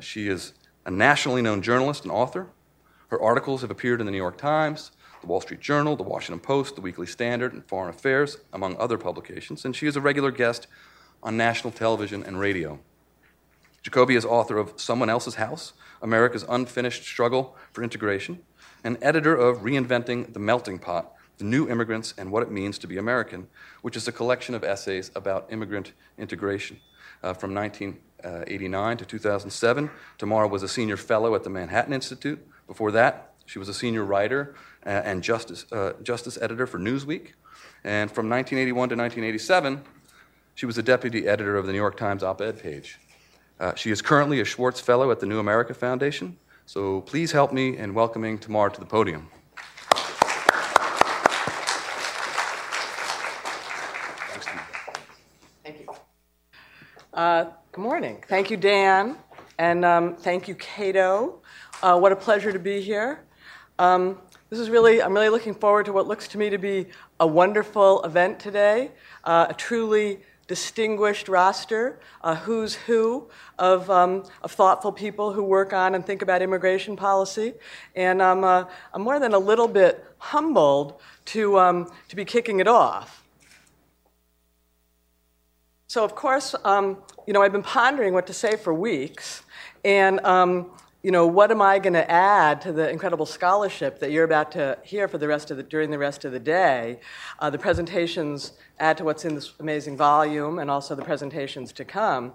She 0.01 0.27
is 0.27 0.55
a 0.87 0.91
nationally 0.91 1.43
known 1.43 1.63
journalist 1.63 2.03
and 2.03 2.11
author. 2.11 2.49
Her 3.09 3.21
articles 3.21 3.61
have 3.61 3.71
appeared 3.71 4.01
in 4.01 4.07
the 4.07 4.11
New 4.11 4.19
York 4.19 4.39
Times, 4.39 4.91
the 5.27 5.33
Wall 5.33 5.41
Street 5.41 5.61
Journal, 5.61 5.97
the 5.97 6.05
Washington 6.05 6.39
Post, 6.39 6.77
the 6.77 6.81
Weekly 6.81 7.07
Standard, 7.07 7.53
and 7.53 7.65
Foreign 7.65 7.91
Affairs, 7.91 8.39
among 8.53 8.77
other 8.77 8.97
publications, 8.97 9.65
and 9.65 9.75
she 9.75 9.89
is 9.89 9.97
a 9.97 10.01
regular 10.01 10.31
guest 10.31 10.69
on 11.21 11.37
national 11.37 11.73
television 11.73 12.23
and 12.23 12.39
radio. 12.39 12.79
Jacoby 13.83 14.15
is 14.15 14.25
author 14.25 14.57
of 14.57 14.81
Someone 14.81 15.11
Else's 15.11 15.35
House 15.35 15.73
America's 16.01 16.45
Unfinished 16.49 17.03
Struggle 17.03 17.57
for 17.73 17.83
Integration, 17.83 18.39
and 18.85 18.99
editor 19.03 19.35
of 19.35 19.63
Reinventing 19.63 20.33
the 20.33 20.39
Melting 20.39 20.79
Pot 20.79 21.13
The 21.39 21.45
New 21.45 21.69
Immigrants 21.69 22.15
and 22.17 22.31
What 22.31 22.45
It 22.45 22.51
Means 22.53 22.79
to 22.79 22.87
Be 22.87 22.97
American, 22.97 23.49
which 23.83 23.97
is 23.97 24.07
a 24.07 24.13
collection 24.13 24.55
of 24.55 24.63
essays 24.63 25.11
about 25.17 25.51
immigrant 25.51 25.93
integration. 26.19 26.79
Uh, 27.23 27.33
from 27.33 27.53
1989 27.53 28.97
to 28.99 29.05
2007, 29.05 29.91
Tamar 30.19 30.47
was 30.47 30.63
a 30.63 30.69
senior 30.69 30.97
fellow 30.97 31.35
at 31.35 31.43
the 31.43 31.51
Manhattan 31.51 31.95
Institute. 31.95 32.47
Before 32.69 32.93
that, 32.93 33.33
she 33.47 33.59
was 33.59 33.69
a 33.69 33.75
senior 33.75 34.05
writer 34.05 34.55
uh, 34.85 34.91
and 34.91 35.23
justice, 35.23 35.65
uh, 35.73 35.93
justice 36.03 36.39
editor 36.41 36.67
for 36.67 36.79
Newsweek. 36.79 37.33
And 37.85 38.11
from 38.11 38.29
1981 38.29 38.91
to 38.91 38.97
1987, 38.97 39.83
she 40.55 40.67
was 40.67 40.77
a 40.77 40.83
deputy 40.83 41.27
editor 41.27 41.57
of 41.57 41.67
the 41.67 41.73
New 41.73 41.79
York 41.79 41.97
Times 41.97 42.23
op 42.23 42.41
ed 42.41 42.61
page. 42.61 42.99
Uh, 43.59 43.75
she 43.75 43.91
is 43.91 44.03
currently 44.03 44.41
a 44.41 44.45
Schwartz 44.45 44.81
Fellow 44.81 45.11
at 45.11 45.21
the 45.21 45.27
New 45.27 45.39
America 45.39 45.73
Foundation. 45.73 46.37
So 46.67 47.03
please 47.03 47.33
help 47.33 47.53
me 47.53 47.77
in 47.77 47.95
welcoming 47.95 48.39
Tamar 48.39 48.71
to 48.71 48.81
the 48.81 48.87
podium. 48.87 49.29
Thank 55.63 55.81
you. 55.81 55.87
Uh, 57.15 57.45
good 57.73 57.81
morning. 57.81 58.23
Thank 58.29 58.51
you, 58.51 58.57
Dan. 58.57 59.17
And 59.59 59.85
um, 59.85 60.17
thank 60.17 60.49
you, 60.49 60.55
Cato. 60.57 61.41
Uh, 61.83 61.99
what 61.99 62.13
a 62.13 62.17
pleasure 62.17 62.53
to 62.53 62.59
be 62.59 62.81
here. 62.81 63.26
Um, 63.79 64.19
this 64.49 64.59
is 64.59 64.71
really, 64.71 65.03
I'm 65.03 65.13
really 65.13 65.29
looking 65.29 65.55
forward 65.55 65.85
to 65.87 65.93
what 65.93 66.07
looks 66.07 66.29
to 66.29 66.39
me 66.39 66.49
to 66.49 66.57
be 66.57 66.87
a 67.21 67.27
wonderful 67.27 68.03
event 68.05 68.41
today, 68.41 68.91
uh, 69.25 69.47
a 69.51 69.55
truly 69.55 70.21
distinguished 70.47 71.29
roster, 71.29 71.99
a 72.23 72.35
who's 72.35 72.75
who 72.75 73.29
of, 73.59 73.91
um, 73.91 74.25
of 74.43 74.53
thoughtful 74.53 74.93
people 74.93 75.33
who 75.33 75.43
work 75.43 75.75
on 75.75 75.95
and 75.95 76.07
think 76.07 76.23
about 76.23 76.41
immigration 76.41 76.97
policy. 76.97 77.53
And 77.95 78.23
I'm, 78.23 78.45
uh, 78.45 78.65
I'm 78.95 79.03
more 79.03 79.21
than 79.21 79.35
a 79.35 79.39
little 79.39 79.69
bit 79.69 80.07
humbled 80.19 81.01
to, 81.27 81.59
um, 81.59 81.91
to 82.09 82.17
be 82.17 82.25
kicking 82.25 82.61
it 82.61 82.69
off. 82.69 83.25
So, 85.89 86.03
of 86.03 86.15
course, 86.15 86.55
um, 86.65 86.99
you 87.27 87.33
know, 87.33 87.43
I've 87.43 87.53
been 87.53 87.63
pondering 87.63 88.15
what 88.15 88.27
to 88.29 88.33
say 88.33 88.57
for 88.57 88.73
weeks. 88.73 89.43
And 89.85 90.21
um, 90.21 90.71
you 91.03 91.11
know, 91.11 91.27
what 91.27 91.51
am 91.51 91.63
I 91.63 91.79
going 91.79 91.93
to 91.93 92.11
add 92.11 92.61
to 92.63 92.73
the 92.73 92.91
incredible 92.91 93.27
scholarship 93.27 94.01
that 94.01 94.11
you're 94.11 94.25
about 94.25 94.51
to 94.53 94.79
hear 94.83 95.07
for 95.07 95.19
the 95.19 95.29
rest 95.29 95.51
of 95.51 95.57
the, 95.57 95.63
during 95.63 95.91
the 95.91 95.99
rest 95.99 96.25
of 96.25 96.33
the 96.33 96.41
day? 96.41 96.99
Uh, 97.39 97.51
the 97.51 97.59
presentations 97.59 98.53
add 98.81 98.97
to 98.99 99.05
what's 99.05 99.25
in 99.25 99.35
this 99.35 99.53
amazing 99.61 99.97
volume 99.97 100.59
and 100.59 100.71
also 100.71 100.95
the 100.95 101.05
presentations 101.05 101.73
to 101.73 101.85
come. 101.85 102.33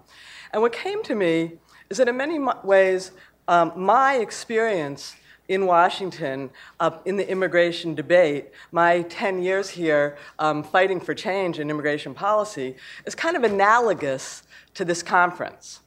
And 0.52 0.62
what 0.62 0.72
came 0.72 1.02
to 1.02 1.14
me 1.14 1.58
is 1.90 1.98
that 1.98 2.08
in 2.08 2.16
many 2.16 2.38
ways, 2.64 3.10
um, 3.46 3.72
my 3.76 4.14
experience 4.14 5.16
in 5.48 5.66
Washington 5.66 6.48
uh, 6.80 6.92
in 7.04 7.16
the 7.16 7.28
immigration 7.28 7.94
debate, 7.94 8.52
my 8.70 9.02
10 9.02 9.42
years 9.42 9.68
here 9.68 10.16
um, 10.38 10.62
fighting 10.62 10.98
for 10.98 11.14
change 11.14 11.58
in 11.58 11.68
immigration 11.68 12.14
policy, 12.14 12.76
is 13.04 13.14
kind 13.14 13.36
of 13.36 13.44
analogous 13.44 14.44
to 14.72 14.84
this 14.84 15.02
conference. 15.02 15.81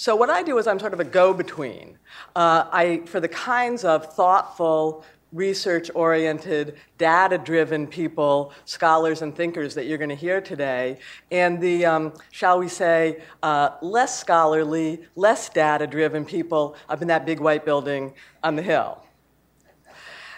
So 0.00 0.14
what 0.14 0.30
I 0.30 0.44
do 0.44 0.58
is 0.58 0.68
I'm 0.68 0.78
sort 0.78 0.92
of 0.92 1.00
a 1.00 1.04
go-between. 1.04 1.98
Uh, 2.36 2.68
I, 2.70 3.02
for 3.06 3.18
the 3.18 3.26
kinds 3.26 3.82
of 3.82 4.14
thoughtful, 4.14 5.04
research-oriented, 5.32 6.76
data-driven 6.98 7.88
people, 7.88 8.52
scholars 8.64 9.22
and 9.22 9.34
thinkers 9.34 9.74
that 9.74 9.86
you're 9.86 9.98
going 9.98 10.08
to 10.08 10.14
hear 10.14 10.40
today, 10.40 11.00
and 11.32 11.60
the, 11.60 11.84
um, 11.84 12.12
shall 12.30 12.60
we 12.60 12.68
say, 12.68 13.20
uh, 13.42 13.70
less 13.82 14.16
scholarly, 14.16 15.00
less 15.16 15.48
data-driven 15.48 16.24
people 16.24 16.76
up 16.88 17.02
in 17.02 17.08
that 17.08 17.26
big 17.26 17.40
white 17.40 17.64
building 17.64 18.14
on 18.44 18.54
the 18.54 18.62
hill. 18.62 19.04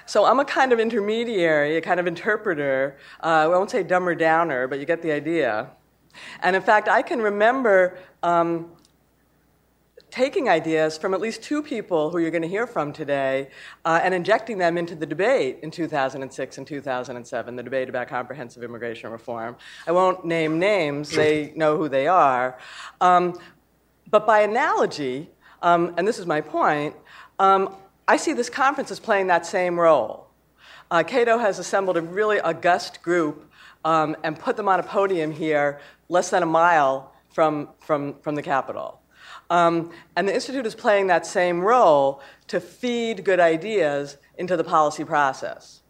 So 0.07 0.25
I'm 0.25 0.40
a 0.40 0.45
kind 0.47 0.73
of 0.73 0.81
intermediary, 0.81 1.76
a 1.76 1.83
kind 1.83 2.00
of 2.00 2.07
interpreter. 2.07 2.97
Uh, 3.23 3.26
I 3.26 3.47
won't 3.47 3.71
say 3.71 3.83
dumber 3.83 4.14
downer, 4.14 4.67
but 4.69 4.79
you 4.79 4.87
get 4.87 5.02
the 5.02 5.12
idea. 5.12 5.69
And 6.43 6.57
in 6.57 6.62
fact, 6.62 6.88
I 6.88 7.02
can 7.02 7.21
remember 7.21 7.99
um, 8.23 8.73
taking 10.11 10.49
ideas 10.49 10.99
from 10.99 11.14
at 11.14 11.21
least 11.21 11.43
two 11.43 11.62
people 11.62 12.11
who 12.11 12.19
you're 12.19 12.31
going 12.31 12.43
to 12.43 12.49
hear 12.49 12.67
from 12.67 12.93
today 12.93 13.49
uh, 13.85 14.00
and 14.02 14.12
injecting 14.12 14.59
them 14.59 14.76
into 14.76 14.95
the 14.95 15.07
debate 15.07 15.59
in 15.62 15.71
2006 15.71 16.59
and 16.59 16.67
2007, 16.67 17.57
the 17.57 17.62
debate 17.62 17.88
about 17.88 18.09
comprehensive 18.09 18.62
immigration 18.62 19.11
reform. 19.11 19.57
I 19.87 19.93
won't 19.93 20.25
name 20.25 20.59
names, 20.59 21.11
they 21.11 21.52
know 21.57 21.76
who 21.76 21.88
they 21.88 22.07
are. 22.07 22.59
Um, 23.00 23.38
but 24.11 24.26
by 24.26 24.40
analogy, 24.40 25.31
um, 25.62 25.95
and 25.97 26.07
this 26.07 26.19
is 26.19 26.26
my 26.26 26.40
point, 26.40 26.95
um, 27.38 27.75
I 28.09 28.17
see 28.17 28.33
this 28.33 28.50
conference 28.50 28.90
as 28.90 28.99
playing 28.99 29.29
that 29.29 29.47
same 29.47 29.79
role. 29.79 30.26
Uh, 30.90 31.05
Cato 31.05 31.38
has 31.38 31.61
assembled 31.61 31.97
a 31.97 32.02
really 32.02 32.40
august 32.40 33.02
group 33.02 33.49
um, 33.85 34.17
and 34.25 34.38
put 34.38 34.57
them 34.57 34.69
on 34.69 34.81
a 34.81 34.83
podium 34.83 35.31
here 35.31 35.81
less 36.09 36.31
than 36.31 36.43
a 36.43 36.47
mile 36.47 37.12
from, 37.33 37.69
from, 37.79 38.14
from 38.21 38.35
the 38.35 38.43
Capitol. 38.43 39.00
Um, 39.50 39.90
and 40.16 40.28
the 40.28 40.35
Institute 40.35 40.64
is 40.64 40.76
playing 40.76 41.09
that 41.09 41.26
same 41.26 41.61
role 41.61 42.23
to 42.47 42.61
feed 42.61 43.25
good 43.25 43.40
ideas 43.40 44.16
into 44.38 44.57
the 44.57 44.64
policy 44.64 45.04
process. 45.04 45.83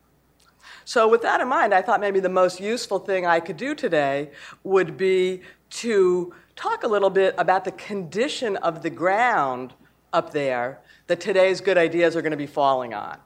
So, 0.87 1.07
with 1.07 1.23
that 1.23 1.41
in 1.41 1.49
mind, 1.49 1.75
I 1.75 1.83
thought 1.83 2.01
maybe 2.01 2.21
the 2.21 2.31
most 2.31 2.59
useful 2.59 2.99
thing 2.99 3.27
I 3.27 3.39
could 3.39 3.59
do 3.59 3.75
today 3.75 4.31
would 4.65 4.97
be 4.97 5.43
to 5.71 6.35
talk 6.57 6.83
a 6.83 6.89
little 6.89 7.11
bit 7.11 7.35
about 7.39 7.65
the 7.65 7.73
condition 7.73 8.57
of 8.57 8.83
the 8.83 8.91
ground 8.91 9.75
up 10.13 10.33
there 10.33 10.81
that 11.07 11.21
today's 11.21 11.61
good 11.61 11.79
ideas 11.79 12.17
are 12.17 12.23
going 12.23 12.33
to 12.33 12.37
be 12.37 12.47
falling 12.47 12.95
on. 12.95 13.19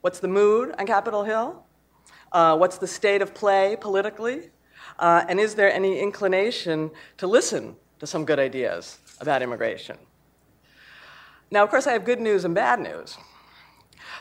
What's 0.00 0.20
the 0.20 0.28
mood 0.28 0.74
on 0.78 0.86
Capitol 0.86 1.24
Hill? 1.24 1.62
Uh, 2.32 2.56
what's 2.56 2.78
the 2.78 2.86
state 2.86 3.20
of 3.20 3.34
play 3.34 3.76
politically? 3.78 4.50
Uh, 4.98 5.24
and 5.28 5.40
is 5.40 5.54
there 5.56 5.72
any 5.72 5.98
inclination 5.98 6.90
to 7.18 7.26
listen 7.26 7.76
to 7.98 8.06
some 8.06 8.24
good 8.24 8.38
ideas 8.38 8.98
about 9.20 9.42
immigration? 9.42 9.96
Now, 11.50 11.64
of 11.64 11.70
course, 11.70 11.86
I 11.86 11.92
have 11.92 12.04
good 12.04 12.20
news 12.20 12.44
and 12.44 12.54
bad 12.54 12.80
news. 12.80 13.16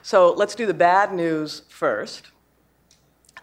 So 0.01 0.33
let's 0.33 0.55
do 0.55 0.65
the 0.65 0.73
bad 0.73 1.13
news 1.13 1.63
first. 1.69 2.31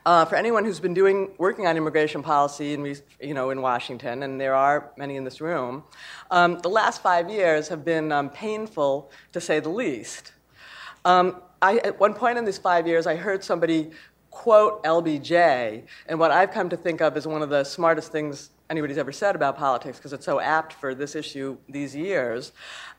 Uh, 0.05 0.25
for 0.25 0.37
anyone 0.37 0.65
who's 0.65 0.79
been 0.79 0.95
doing, 0.95 1.33
working 1.37 1.67
on 1.67 1.77
immigration 1.77 2.23
policy 2.23 2.75
in, 2.75 2.97
you 3.21 3.35
know, 3.35 3.51
in 3.51 3.61
Washington, 3.61 4.23
and 4.23 4.41
there 4.41 4.55
are 4.55 4.93
many 4.97 5.17
in 5.17 5.25
this 5.25 5.41
room, 5.41 5.83
um, 6.31 6.61
the 6.61 6.69
last 6.69 7.03
five 7.03 7.29
years 7.29 7.67
have 7.69 7.85
been 7.85 8.13
um, 8.13 8.31
painful 8.31 9.11
to 9.33 9.41
say 9.41 9.59
the 9.59 9.69
least. 9.69 10.33
Um, 11.05 11.43
I, 11.61 11.79
at 11.79 11.99
one 11.99 12.15
point 12.15 12.39
in 12.39 12.45
these 12.45 12.59
five 12.59 12.87
years, 12.87 13.07
I 13.09 13.17
heard 13.17 13.43
somebody 13.43 13.91
quote 14.31 14.85
LBJ, 14.85 15.83
and 16.07 16.21
what 16.21 16.31
I've 16.31 16.53
come 16.53 16.69
to 16.69 16.77
think 16.77 17.01
of 17.01 17.17
as 17.17 17.27
one 17.27 17.43
of 17.43 17.49
the 17.49 17.65
smartest 17.65 18.13
things 18.13 18.51
anybody's 18.71 18.99
ever 18.99 19.13
said 19.13 19.37
about 19.37 19.57
politics, 19.57 19.99
because 19.99 20.13
it's 20.13 20.25
so 20.25 20.41
apt 20.41 20.73
for 20.73 20.95
this 20.95 21.15
issue 21.15 21.57
these 21.69 21.95
years. 21.95 22.53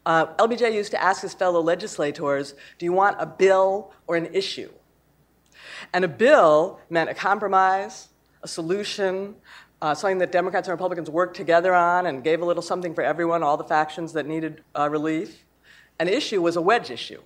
Uh, 0.06 0.28
LBJ 0.36 0.74
used 0.74 0.92
to 0.92 1.02
ask 1.02 1.22
his 1.22 1.34
fellow 1.34 1.62
legislators, 1.62 2.54
Do 2.78 2.86
you 2.86 2.94
want 2.94 3.18
a 3.20 3.26
bill 3.26 3.92
or 4.08 4.16
an 4.16 4.34
issue? 4.34 4.72
And 5.94 6.06
a 6.06 6.08
bill 6.08 6.80
meant 6.90 7.10
a 7.10 7.14
compromise, 7.14 8.10
a 8.44 8.48
solution, 8.48 9.36
uh, 9.82 9.94
something 9.94 10.18
that 10.20 10.32
Democrats 10.32 10.68
and 10.68 10.74
Republicans 10.74 11.10
worked 11.10 11.36
together 11.36 11.74
on 11.74 12.08
and 12.08 12.24
gave 12.24 12.42
a 12.42 12.46
little 12.46 12.64
something 12.64 12.94
for 12.94 13.04
everyone, 13.04 13.44
all 13.44 13.58
the 13.58 13.64
factions 13.64 14.14
that 14.14 14.26
needed 14.26 14.64
uh, 14.78 14.90
relief. 14.90 15.46
An 16.00 16.08
issue 16.08 16.42
was 16.42 16.56
a 16.56 16.62
wedge 16.62 16.90
issue, 16.90 17.22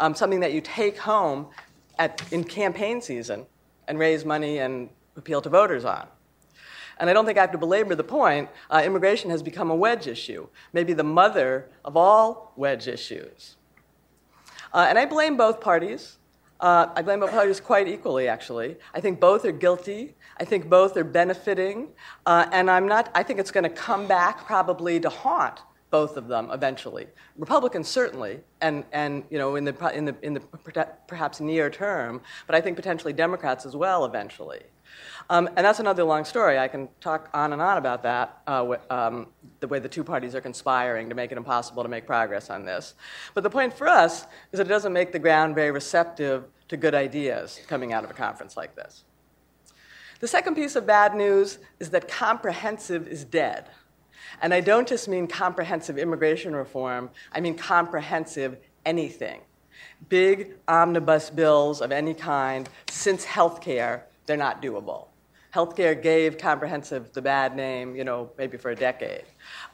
um, 0.00 0.14
something 0.14 0.40
that 0.40 0.52
you 0.52 0.60
take 0.60 0.98
home 0.98 1.48
at, 1.98 2.22
in 2.32 2.44
campaign 2.44 3.00
season 3.00 3.46
and 3.86 3.98
raise 3.98 4.24
money 4.24 4.58
and 4.58 4.90
appeal 5.16 5.40
to 5.42 5.48
voters 5.48 5.84
on. 5.84 6.06
And 6.98 7.08
I 7.08 7.12
don't 7.12 7.26
think 7.26 7.38
I 7.38 7.42
have 7.42 7.52
to 7.52 7.58
belabor 7.58 7.94
the 7.94 8.04
point. 8.04 8.48
Uh, 8.70 8.82
immigration 8.84 9.30
has 9.30 9.42
become 9.42 9.70
a 9.70 9.76
wedge 9.76 10.06
issue, 10.06 10.48
maybe 10.72 10.92
the 10.92 11.04
mother 11.04 11.68
of 11.84 11.96
all 11.96 12.52
wedge 12.56 12.88
issues. 12.88 13.56
Uh, 14.72 14.86
and 14.88 14.98
I 14.98 15.06
blame 15.06 15.36
both 15.36 15.60
parties. 15.60 16.16
Uh, 16.60 16.88
I 16.94 17.02
blame 17.02 17.20
both 17.20 17.30
parties 17.30 17.60
quite 17.60 17.86
equally, 17.86 18.26
actually. 18.26 18.76
I 18.92 19.00
think 19.00 19.20
both 19.20 19.44
are 19.44 19.52
guilty. 19.52 20.16
I 20.38 20.44
think 20.44 20.68
both 20.68 20.96
are 20.96 21.04
benefiting. 21.04 21.88
Uh, 22.26 22.46
and 22.52 22.70
I'm 22.70 22.88
not, 22.88 23.10
I 23.14 23.22
think 23.22 23.38
it's 23.38 23.52
going 23.52 23.64
to 23.64 23.70
come 23.70 24.06
back 24.06 24.44
probably 24.44 24.98
to 25.00 25.08
haunt 25.08 25.60
both 25.90 26.16
of 26.16 26.28
them 26.28 26.50
eventually. 26.52 27.06
Republicans 27.36 27.88
certainly, 27.88 28.40
and, 28.60 28.84
and 28.92 29.24
you 29.30 29.38
know, 29.38 29.56
in 29.56 29.64
the, 29.64 29.92
in, 29.94 30.04
the, 30.04 30.16
in 30.22 30.34
the 30.34 30.40
perhaps 31.06 31.40
near 31.40 31.70
term, 31.70 32.20
but 32.46 32.54
I 32.54 32.60
think 32.60 32.76
potentially 32.76 33.12
Democrats 33.12 33.64
as 33.64 33.74
well 33.74 34.04
eventually. 34.04 34.60
Um, 35.30 35.48
and 35.56 35.58
that's 35.58 35.78
another 35.78 36.04
long 36.04 36.24
story. 36.24 36.58
I 36.58 36.68
can 36.68 36.88
talk 37.00 37.28
on 37.34 37.52
and 37.52 37.60
on 37.60 37.76
about 37.76 38.02
that, 38.02 38.40
uh, 38.46 38.76
um, 38.88 39.26
the 39.60 39.68
way 39.68 39.78
the 39.78 39.88
two 39.88 40.02
parties 40.02 40.34
are 40.34 40.40
conspiring 40.40 41.08
to 41.10 41.14
make 41.14 41.32
it 41.32 41.38
impossible 41.38 41.82
to 41.82 41.88
make 41.88 42.06
progress 42.06 42.48
on 42.48 42.64
this. 42.64 42.94
But 43.34 43.42
the 43.42 43.50
point 43.50 43.74
for 43.74 43.86
us 43.86 44.22
is 44.52 44.58
that 44.58 44.66
it 44.66 44.70
doesn't 44.70 44.92
make 44.92 45.12
the 45.12 45.18
ground 45.18 45.54
very 45.54 45.70
receptive 45.70 46.44
to 46.68 46.76
good 46.76 46.94
ideas 46.94 47.60
coming 47.68 47.92
out 47.92 48.04
of 48.04 48.10
a 48.10 48.14
conference 48.14 48.56
like 48.56 48.74
this. 48.74 49.04
The 50.20 50.28
second 50.28 50.54
piece 50.54 50.76
of 50.76 50.86
bad 50.86 51.14
news 51.14 51.58
is 51.78 51.90
that 51.90 52.08
comprehensive 52.08 53.06
is 53.06 53.24
dead. 53.24 53.68
And 54.40 54.52
I 54.54 54.60
don't 54.60 54.88
just 54.88 55.08
mean 55.08 55.26
comprehensive 55.26 55.98
immigration 55.98 56.56
reform, 56.56 57.10
I 57.32 57.40
mean 57.40 57.56
comprehensive 57.56 58.58
anything. 58.84 59.42
Big 60.08 60.54
omnibus 60.66 61.30
bills 61.30 61.80
of 61.80 61.92
any 61.92 62.14
kind, 62.14 62.68
since 62.88 63.24
healthcare, 63.24 64.02
they're 64.28 64.36
not 64.36 64.62
doable. 64.62 65.08
Healthcare 65.52 66.00
gave 66.00 66.38
comprehensive 66.38 67.12
the 67.14 67.22
bad 67.22 67.56
name, 67.56 67.96
you 67.96 68.04
know, 68.04 68.30
maybe 68.38 68.56
for 68.58 68.70
a 68.70 68.76
decade. 68.76 69.24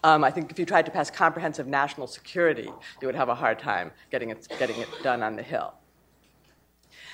Um, 0.05 0.25
I 0.25 0.31
think 0.31 0.51
if 0.51 0.59
you 0.59 0.65
tried 0.65 0.87
to 0.87 0.93
pass 0.93 1.11
comprehensive 1.11 1.67
national 1.67 2.07
security, 2.07 2.71
you 3.03 3.07
would 3.07 3.17
have 3.17 3.29
a 3.29 3.35
hard 3.35 3.59
time 3.59 3.91
getting 4.11 4.31
it, 4.31 4.47
getting 4.59 4.81
it 4.81 4.89
done 5.03 5.23
on 5.23 5.37
the 5.37 5.43
Hill. 5.43 5.75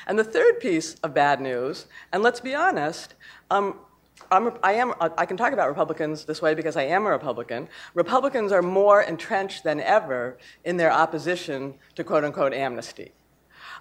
And 0.06 0.18
the 0.18 0.24
third 0.24 0.60
piece 0.60 0.94
of 1.02 1.14
bad 1.14 1.40
news, 1.40 1.86
and 2.12 2.22
let's 2.22 2.40
be 2.40 2.54
honest, 2.54 3.14
um, 3.50 3.78
I'm, 4.30 4.52
I, 4.62 4.74
am, 4.74 4.92
I 5.00 5.24
can 5.24 5.36
talk 5.38 5.52
about 5.54 5.68
Republicans 5.68 6.26
this 6.26 6.42
way 6.42 6.54
because 6.54 6.76
I 6.76 6.82
am 6.82 7.06
a 7.06 7.10
Republican. 7.10 7.68
Republicans 7.94 8.52
are 8.52 8.62
more 8.62 9.02
entrenched 9.02 9.64
than 9.64 9.80
ever 9.80 10.38
in 10.64 10.76
their 10.76 10.92
opposition 10.92 11.74
to 11.94 12.04
quote 12.04 12.24
unquote 12.24 12.52
amnesty. 12.52 13.12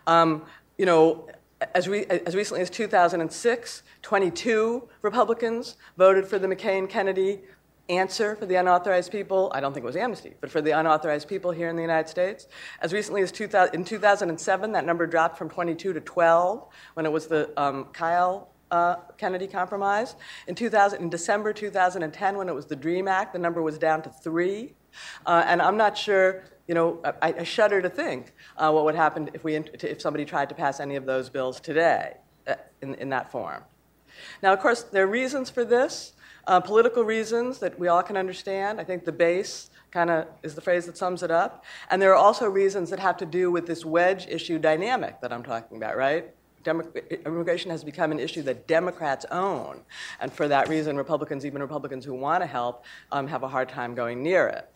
Um, 0.07 0.45
you 0.77 0.85
know, 0.85 1.27
as, 1.73 1.87
re, 1.87 2.05
as 2.05 2.35
recently 2.35 2.61
as 2.61 2.69
2006, 2.69 3.83
22 4.01 4.87
Republicans 5.01 5.77
voted 5.97 6.25
for 6.27 6.39
the 6.39 6.47
McCain 6.47 6.89
Kennedy 6.89 7.41
answer 7.89 8.35
for 8.35 8.45
the 8.45 8.55
unauthorized 8.55 9.11
people. 9.11 9.51
I 9.53 9.59
don't 9.59 9.73
think 9.73 9.83
it 9.83 9.87
was 9.87 9.95
amnesty, 9.95 10.35
but 10.39 10.51
for 10.51 10.61
the 10.61 10.71
unauthorized 10.71 11.27
people 11.27 11.51
here 11.51 11.69
in 11.69 11.75
the 11.75 11.81
United 11.81 12.07
States. 12.07 12.47
As 12.81 12.93
recently 12.93 13.21
as 13.21 13.31
2000, 13.31 13.73
in 13.73 13.83
2007, 13.83 14.71
that 14.71 14.85
number 14.85 15.07
dropped 15.07 15.37
from 15.37 15.49
22 15.49 15.93
to 15.93 15.99
12 15.99 16.67
when 16.93 17.05
it 17.05 17.11
was 17.11 17.27
the 17.27 17.51
um, 17.61 17.85
Kyl 17.91 18.49
uh, 18.71 18.97
Kennedy 19.17 19.47
Compromise. 19.47 20.15
In, 20.47 20.55
2000, 20.55 21.01
in 21.01 21.09
December 21.09 21.51
2010, 21.51 22.37
when 22.37 22.47
it 22.47 22.55
was 22.55 22.67
the 22.67 22.75
DREAM 22.75 23.07
Act, 23.07 23.33
the 23.33 23.39
number 23.39 23.61
was 23.61 23.77
down 23.77 24.01
to 24.03 24.09
three. 24.09 24.73
Uh, 25.25 25.43
and 25.45 25.61
I'm 25.61 25.77
not 25.77 25.97
sure, 25.97 26.43
you 26.69 26.75
know, 26.75 26.99
I, 27.03 27.33
I 27.33 27.43
shudder 27.43 27.81
to 27.81 27.89
think 27.89 28.31
uh, 28.55 28.71
what 28.71 28.85
would 28.85 28.93
happen 28.93 29.31
if, 29.33 29.43
we, 29.43 29.55
if 29.55 29.99
somebody 29.99 30.23
tried 30.23 30.49
to 30.49 30.55
pass 30.55 30.79
any 30.79 30.97
of 30.97 31.05
those 31.07 31.27
bills 31.27 31.59
today 31.59 32.17
uh, 32.45 32.53
in, 32.83 32.93
in 32.95 33.09
that 33.09 33.31
form. 33.31 33.63
Now, 34.43 34.53
of 34.53 34.59
course, 34.59 34.83
there 34.83 35.05
are 35.05 35.07
reasons 35.07 35.49
for 35.49 35.65
this, 35.65 36.13
uh, 36.45 36.59
political 36.59 37.03
reasons 37.03 37.57
that 37.57 37.79
we 37.79 37.87
all 37.87 38.03
can 38.03 38.15
understand. 38.15 38.79
I 38.79 38.83
think 38.83 39.03
the 39.03 39.11
base 39.11 39.71
kind 39.89 40.11
of 40.11 40.27
is 40.43 40.53
the 40.53 40.61
phrase 40.61 40.85
that 40.85 40.95
sums 40.95 41.23
it 41.23 41.31
up. 41.31 41.65
And 41.89 41.99
there 41.99 42.11
are 42.11 42.21
also 42.27 42.47
reasons 42.47 42.91
that 42.91 42.99
have 42.99 43.17
to 43.17 43.25
do 43.25 43.49
with 43.49 43.65
this 43.65 43.83
wedge 43.83 44.27
issue 44.27 44.59
dynamic 44.59 45.21
that 45.21 45.33
I'm 45.33 45.41
talking 45.41 45.75
about, 45.75 45.97
right? 45.97 46.29
Demo- 46.63 46.91
immigration 47.25 47.71
has 47.71 47.83
become 47.83 48.11
an 48.11 48.19
issue 48.19 48.43
that 48.43 48.67
Democrats 48.67 49.25
own. 49.31 49.81
And 50.21 50.31
for 50.31 50.47
that 50.47 50.69
reason, 50.69 50.97
Republicans, 50.97 51.47
even 51.47 51.63
Republicans 51.63 52.05
who 52.05 52.13
want 52.13 52.43
to 52.43 52.47
help, 52.47 52.85
um, 53.11 53.25
have 53.25 53.41
a 53.41 53.47
hard 53.47 53.69
time 53.69 53.95
going 53.95 54.21
near 54.21 54.47
it. 54.47 54.69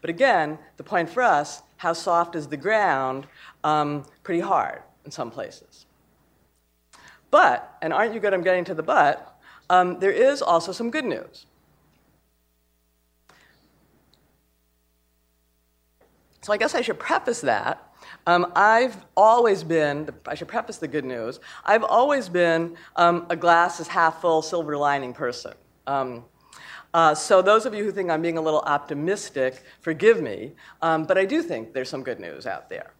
But 0.00 0.10
again, 0.10 0.58
the 0.76 0.84
point 0.84 1.08
for 1.08 1.22
us 1.22 1.62
how 1.78 1.92
soft 1.92 2.34
is 2.34 2.48
the 2.48 2.56
ground? 2.56 3.26
Um, 3.62 4.04
pretty 4.22 4.40
hard 4.40 4.82
in 5.04 5.10
some 5.10 5.30
places. 5.30 5.86
But, 7.30 7.76
and 7.82 7.92
aren't 7.92 8.14
you 8.14 8.20
good 8.20 8.32
I'm 8.32 8.42
getting 8.42 8.64
to 8.64 8.74
the 8.74 8.82
but, 8.82 9.38
um, 9.68 9.98
there 9.98 10.12
is 10.12 10.40
also 10.42 10.72
some 10.72 10.90
good 10.90 11.04
news. 11.04 11.46
So 16.40 16.52
I 16.52 16.56
guess 16.56 16.74
I 16.74 16.80
should 16.80 16.98
preface 16.98 17.40
that 17.40 17.86
um, 18.26 18.52
I've 18.56 18.96
always 19.16 19.62
been, 19.62 20.08
I 20.26 20.34
should 20.34 20.48
preface 20.48 20.78
the 20.78 20.88
good 20.88 21.04
news, 21.04 21.40
I've 21.64 21.84
always 21.84 22.28
been 22.28 22.76
um, 22.96 23.26
a 23.30 23.36
glass 23.36 23.80
is 23.80 23.88
half 23.88 24.20
full, 24.20 24.42
silver 24.42 24.76
lining 24.76 25.12
person. 25.12 25.54
Um, 25.86 26.24
uh, 26.96 27.14
so, 27.14 27.42
those 27.42 27.66
of 27.66 27.74
you 27.74 27.84
who 27.84 27.92
think 27.92 28.08
I'm 28.08 28.22
being 28.22 28.38
a 28.38 28.40
little 28.40 28.62
optimistic, 28.62 29.62
forgive 29.82 30.22
me, 30.22 30.52
um, 30.80 31.04
but 31.04 31.18
I 31.18 31.26
do 31.26 31.42
think 31.42 31.74
there's 31.74 31.90
some 31.90 32.02
good 32.02 32.18
news 32.18 32.46
out 32.46 32.70
there. 32.70 32.94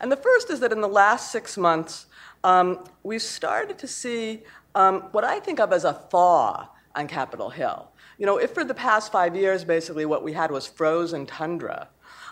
And 0.00 0.10
the 0.10 0.16
first 0.16 0.48
is 0.48 0.60
that 0.60 0.72
in 0.72 0.80
the 0.80 0.88
last 0.88 1.30
six 1.30 1.58
months, 1.58 2.06
um, 2.44 2.82
we've 3.02 3.20
started 3.20 3.76
to 3.80 3.86
see 3.86 4.42
um, 4.74 5.00
what 5.12 5.22
I 5.22 5.38
think 5.38 5.60
of 5.60 5.70
as 5.70 5.84
a 5.84 5.92
thaw 5.92 6.66
on 6.94 7.08
Capitol 7.08 7.50
Hill. 7.50 7.90
You 8.16 8.24
know, 8.24 8.38
if 8.38 8.54
for 8.54 8.64
the 8.64 8.72
past 8.72 9.12
five 9.12 9.36
years, 9.36 9.64
basically, 9.64 10.06
what 10.06 10.24
we 10.24 10.32
had 10.32 10.50
was 10.50 10.66
frozen 10.66 11.26
tundra, 11.26 11.88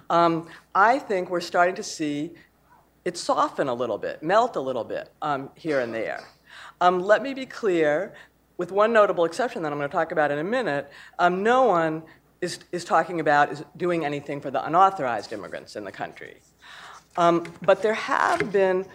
um, 0.08 0.48
I 0.74 1.00
think 1.00 1.28
we're 1.28 1.42
starting 1.42 1.74
to 1.74 1.82
see 1.82 2.32
it 3.04 3.18
soften 3.18 3.68
a 3.68 3.74
little 3.74 3.98
bit, 3.98 4.22
melt 4.22 4.56
a 4.56 4.60
little 4.60 4.84
bit 4.84 5.12
um, 5.20 5.50
here 5.54 5.80
and 5.80 5.92
there. 5.92 6.24
Um, 6.80 7.00
let 7.00 7.22
me 7.22 7.34
be 7.34 7.44
clear, 7.44 8.14
with 8.58 8.72
one 8.72 8.92
notable 8.92 9.24
exception 9.24 9.62
that 9.62 9.72
I'm 9.72 9.78
going 9.78 9.88
to 9.88 9.92
talk 9.92 10.12
about 10.12 10.30
in 10.30 10.38
a 10.38 10.44
minute, 10.44 10.90
um, 11.18 11.42
no 11.42 11.64
one 11.64 12.02
is, 12.40 12.60
is 12.72 12.84
talking 12.84 13.20
about 13.20 13.52
is 13.52 13.64
doing 13.76 14.04
anything 14.04 14.40
for 14.40 14.50
the 14.50 14.64
unauthorized 14.64 15.32
immigrants 15.32 15.76
in 15.76 15.84
the 15.84 15.92
country. 15.92 16.40
Um, 17.16 17.44
but 17.62 17.82
there 17.82 17.94
have 17.94 18.52
been, 18.52 18.86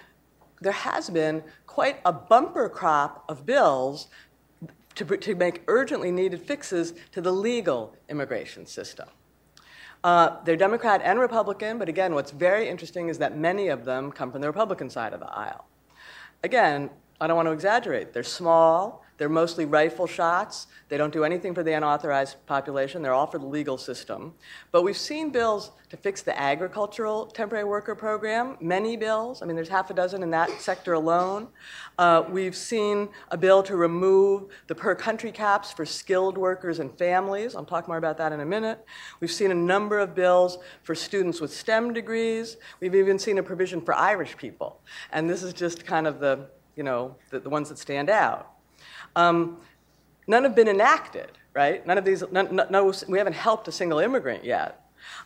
there 0.62 0.72
has 0.72 1.10
been 1.10 1.44
quite 1.66 2.00
a 2.06 2.14
bumper 2.14 2.70
crop 2.70 3.24
of 3.30 3.46
bills 3.46 4.08
to, 4.96 5.06
to 5.18 5.36
make 5.36 5.64
urgently 5.68 6.12
needed 6.12 6.42
fixes 6.42 6.94
to 7.14 7.22
the 7.22 7.32
legal 7.32 7.96
immigration 8.10 8.66
system. 8.66 9.08
Uh, 10.04 10.38
they're 10.44 10.56
Democrat 10.56 11.02
and 11.04 11.20
Republican, 11.20 11.78
but 11.78 11.88
again, 11.88 12.16
what's 12.16 12.32
very 12.32 12.68
interesting 12.68 13.08
is 13.08 13.20
that 13.20 13.38
many 13.38 13.68
of 13.68 13.86
them 13.86 14.12
come 14.12 14.32
from 14.32 14.42
the 14.42 14.48
Republican 14.48 14.90
side 14.90 15.14
of 15.14 15.20
the 15.20 15.32
aisle. 15.32 15.66
Again, 16.44 16.90
I 17.20 17.28
don't 17.28 17.36
want 17.36 17.48
to 17.48 17.52
exaggerate. 17.52 18.14
They're 18.14 18.24
small, 18.24 19.06
they're 19.22 19.30
mostly 19.30 19.66
rifle 19.66 20.08
shots. 20.08 20.66
They 20.90 20.98
don't 20.98 21.14
do 21.14 21.24
anything 21.24 21.54
for 21.54 21.62
the 21.62 21.74
unauthorized 21.74 22.44
population. 22.48 23.04
They're 23.04 23.14
all 23.14 23.28
for 23.28 23.38
the 23.38 23.46
legal 23.46 23.78
system. 23.78 24.34
But 24.72 24.82
we've 24.82 24.98
seen 24.98 25.30
bills 25.30 25.70
to 25.90 25.98
fix 25.98 26.24
the 26.24 26.36
agricultural 26.42 27.28
temporary 27.28 27.66
worker 27.66 27.94
program, 27.94 28.58
many 28.60 28.98
bills. 28.98 29.44
I 29.44 29.46
mean, 29.46 29.56
there's 29.56 29.70
half 29.70 29.92
a 29.92 29.94
dozen 29.94 30.24
in 30.24 30.32
that 30.32 30.50
sector 30.60 30.94
alone. 30.94 31.50
Uh, 32.00 32.24
we've 32.32 32.56
seen 32.56 33.10
a 33.30 33.38
bill 33.38 33.62
to 33.62 33.76
remove 33.76 34.50
the 34.66 34.74
per 34.74 34.96
country 34.96 35.32
caps 35.32 35.72
for 35.72 35.86
skilled 35.86 36.36
workers 36.36 36.80
and 36.80 36.92
families. 36.98 37.56
I'll 37.56 37.64
talk 37.64 37.88
more 37.88 37.98
about 37.98 38.18
that 38.18 38.32
in 38.32 38.40
a 38.40 38.46
minute. 38.46 38.84
We've 39.20 39.32
seen 39.32 39.52
a 39.52 39.54
number 39.54 40.00
of 40.00 40.16
bills 40.16 40.58
for 40.82 40.96
students 40.96 41.40
with 41.40 41.54
STEM 41.54 41.94
degrees. 41.94 42.58
We've 42.80 42.96
even 42.96 43.20
seen 43.20 43.38
a 43.38 43.44
provision 43.44 43.82
for 43.82 43.94
Irish 43.94 44.36
people. 44.36 44.82
And 45.12 45.30
this 45.30 45.44
is 45.44 45.54
just 45.54 45.86
kind 45.86 46.08
of 46.08 46.20
the, 46.20 46.48
you 46.76 46.82
know, 46.82 47.18
the, 47.30 47.40
the 47.40 47.50
ones 47.52 47.70
that 47.70 47.78
stand 47.78 48.10
out. 48.10 48.48
Um, 49.16 49.58
none 50.28 50.44
have 50.44 50.56
been 50.56 50.68
enacted, 50.68 51.32
right? 51.54 51.86
None 51.86 51.98
of 51.98 52.06
these, 52.06 52.24
none, 52.32 52.62
no, 52.70 52.94
we 53.08 53.18
haven't 53.18 53.34
helped 53.34 53.68
a 53.68 53.72
single 53.72 54.00
immigrant 54.00 54.44
yet. 54.44 54.78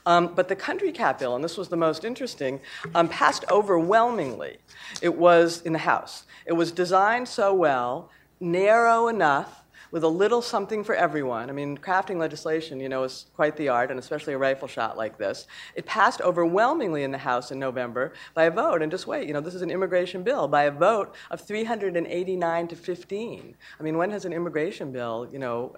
Um, 0.05 0.33
but 0.33 0.47
the 0.47 0.55
country 0.55 0.91
cap 0.91 1.19
bill, 1.19 1.35
and 1.35 1.43
this 1.43 1.57
was 1.57 1.67
the 1.67 1.77
most 1.77 2.05
interesting, 2.05 2.61
um, 2.93 3.09
passed 3.09 3.43
overwhelmingly. 3.51 4.57
It 5.01 5.15
was 5.15 5.61
in 5.63 5.73
the 5.73 5.79
House. 5.79 6.23
It 6.45 6.53
was 6.53 6.71
designed 6.71 7.27
so 7.27 7.53
well, 7.53 8.09
narrow 8.39 9.07
enough 9.07 9.64
with 9.91 10.03
a 10.03 10.07
little 10.07 10.41
something 10.41 10.83
for 10.83 10.95
everyone. 10.95 11.49
I 11.49 11.53
mean, 11.53 11.77
crafting 11.77 12.17
legislation, 12.17 12.79
you 12.79 12.89
know, 12.89 13.03
is 13.03 13.25
quite 13.35 13.55
the 13.55 13.69
art, 13.69 13.91
and 13.91 13.99
especially 13.99 14.33
a 14.33 14.37
rifle 14.37 14.67
shot 14.67 14.97
like 14.97 15.17
this. 15.17 15.47
It 15.75 15.85
passed 15.85 16.21
overwhelmingly 16.21 17.03
in 17.03 17.11
the 17.11 17.17
House 17.17 17.51
in 17.51 17.59
November 17.59 18.13
by 18.33 18.45
a 18.45 18.51
vote, 18.51 18.81
and 18.81 18.91
just 18.91 19.07
wait, 19.07 19.27
you 19.27 19.33
know, 19.33 19.41
this 19.41 19.55
is 19.55 19.61
an 19.61 19.71
immigration 19.71 20.23
bill, 20.23 20.47
by 20.47 20.63
a 20.63 20.71
vote 20.71 21.15
of 21.31 21.41
389 21.41 22.67
to 22.67 22.75
15. 22.75 23.55
I 23.79 23.83
mean, 23.83 23.97
when 23.97 24.11
has 24.11 24.25
an 24.25 24.33
immigration 24.33 24.91
bill, 24.91 25.27
you 25.31 25.39
know, 25.39 25.75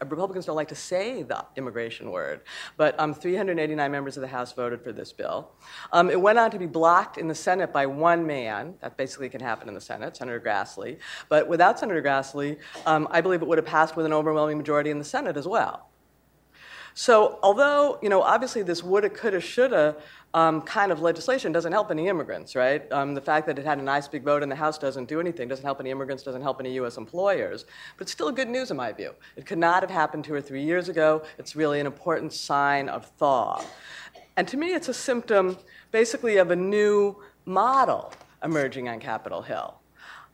Republicans 0.00 0.46
don't 0.46 0.56
like 0.56 0.68
to 0.68 0.74
say 0.74 1.22
the 1.22 1.44
immigration 1.56 2.10
word, 2.10 2.40
but 2.76 2.98
um, 2.98 3.14
389 3.14 3.90
members 3.90 4.16
of 4.16 4.20
the 4.20 4.28
House 4.28 4.52
voted 4.52 4.82
for 4.82 4.92
this 4.92 5.12
bill. 5.12 5.50
Um, 5.92 6.10
it 6.10 6.20
went 6.20 6.38
on 6.38 6.50
to 6.50 6.58
be 6.58 6.66
blocked 6.66 7.18
in 7.18 7.28
the 7.28 7.34
Senate 7.34 7.72
by 7.72 7.86
one 7.86 8.26
man. 8.26 8.74
That 8.80 8.96
basically 8.96 9.28
can 9.28 9.40
happen 9.40 9.68
in 9.68 9.74
the 9.74 9.80
Senate, 9.80 10.16
Senator 10.16 10.40
Grassley. 10.40 10.98
But 11.28 11.48
without 11.48 11.78
Senator 11.78 12.02
Grassley, 12.02 12.58
um, 12.86 13.08
I 13.10 13.20
believe 13.20 13.42
it 13.42 13.48
would 13.50 13.58
have 13.58 13.66
passed 13.66 13.96
with 13.96 14.06
an 14.06 14.12
overwhelming 14.14 14.56
majority 14.56 14.90
in 14.90 14.98
the 14.98 15.04
Senate 15.04 15.36
as 15.36 15.46
well. 15.46 15.90
So, 16.94 17.38
although, 17.42 17.98
you 18.02 18.08
know, 18.08 18.22
obviously 18.22 18.62
this 18.62 18.82
woulda, 18.82 19.10
coulda, 19.10 19.40
shoulda 19.40 19.96
um, 20.34 20.62
kind 20.62 20.90
of 20.92 21.00
legislation 21.00 21.52
doesn't 21.52 21.72
help 21.72 21.90
any 21.90 22.08
immigrants, 22.08 22.54
right? 22.56 22.90
Um, 22.92 23.14
the 23.14 23.20
fact 23.20 23.46
that 23.46 23.58
it 23.58 23.64
had 23.64 23.78
a 23.78 23.82
nice 23.82 24.08
big 24.08 24.24
vote 24.24 24.42
in 24.42 24.48
the 24.48 24.56
House 24.56 24.78
doesn't 24.78 25.08
do 25.08 25.20
anything, 25.20 25.48
doesn't 25.48 25.64
help 25.64 25.80
any 25.80 25.90
immigrants, 25.90 26.22
doesn't 26.22 26.42
help 26.42 26.60
any 26.60 26.72
U.S. 26.74 26.96
employers. 26.96 27.64
But 27.96 28.02
it's 28.02 28.12
still 28.12 28.30
good 28.30 28.48
news 28.48 28.70
in 28.70 28.76
my 28.76 28.92
view. 28.92 29.12
It 29.36 29.46
could 29.46 29.58
not 29.58 29.82
have 29.82 29.90
happened 29.90 30.24
two 30.24 30.34
or 30.34 30.40
three 30.40 30.64
years 30.64 30.88
ago. 30.88 31.22
It's 31.38 31.54
really 31.56 31.80
an 31.80 31.86
important 31.86 32.32
sign 32.32 32.88
of 32.88 33.06
thaw. 33.18 33.64
And 34.36 34.46
to 34.48 34.56
me, 34.56 34.74
it's 34.74 34.88
a 34.88 34.94
symptom 34.94 35.58
basically 35.90 36.36
of 36.36 36.50
a 36.50 36.56
new 36.56 37.16
model 37.44 38.12
emerging 38.42 38.88
on 38.88 39.00
Capitol 39.00 39.42
Hill. 39.42 39.79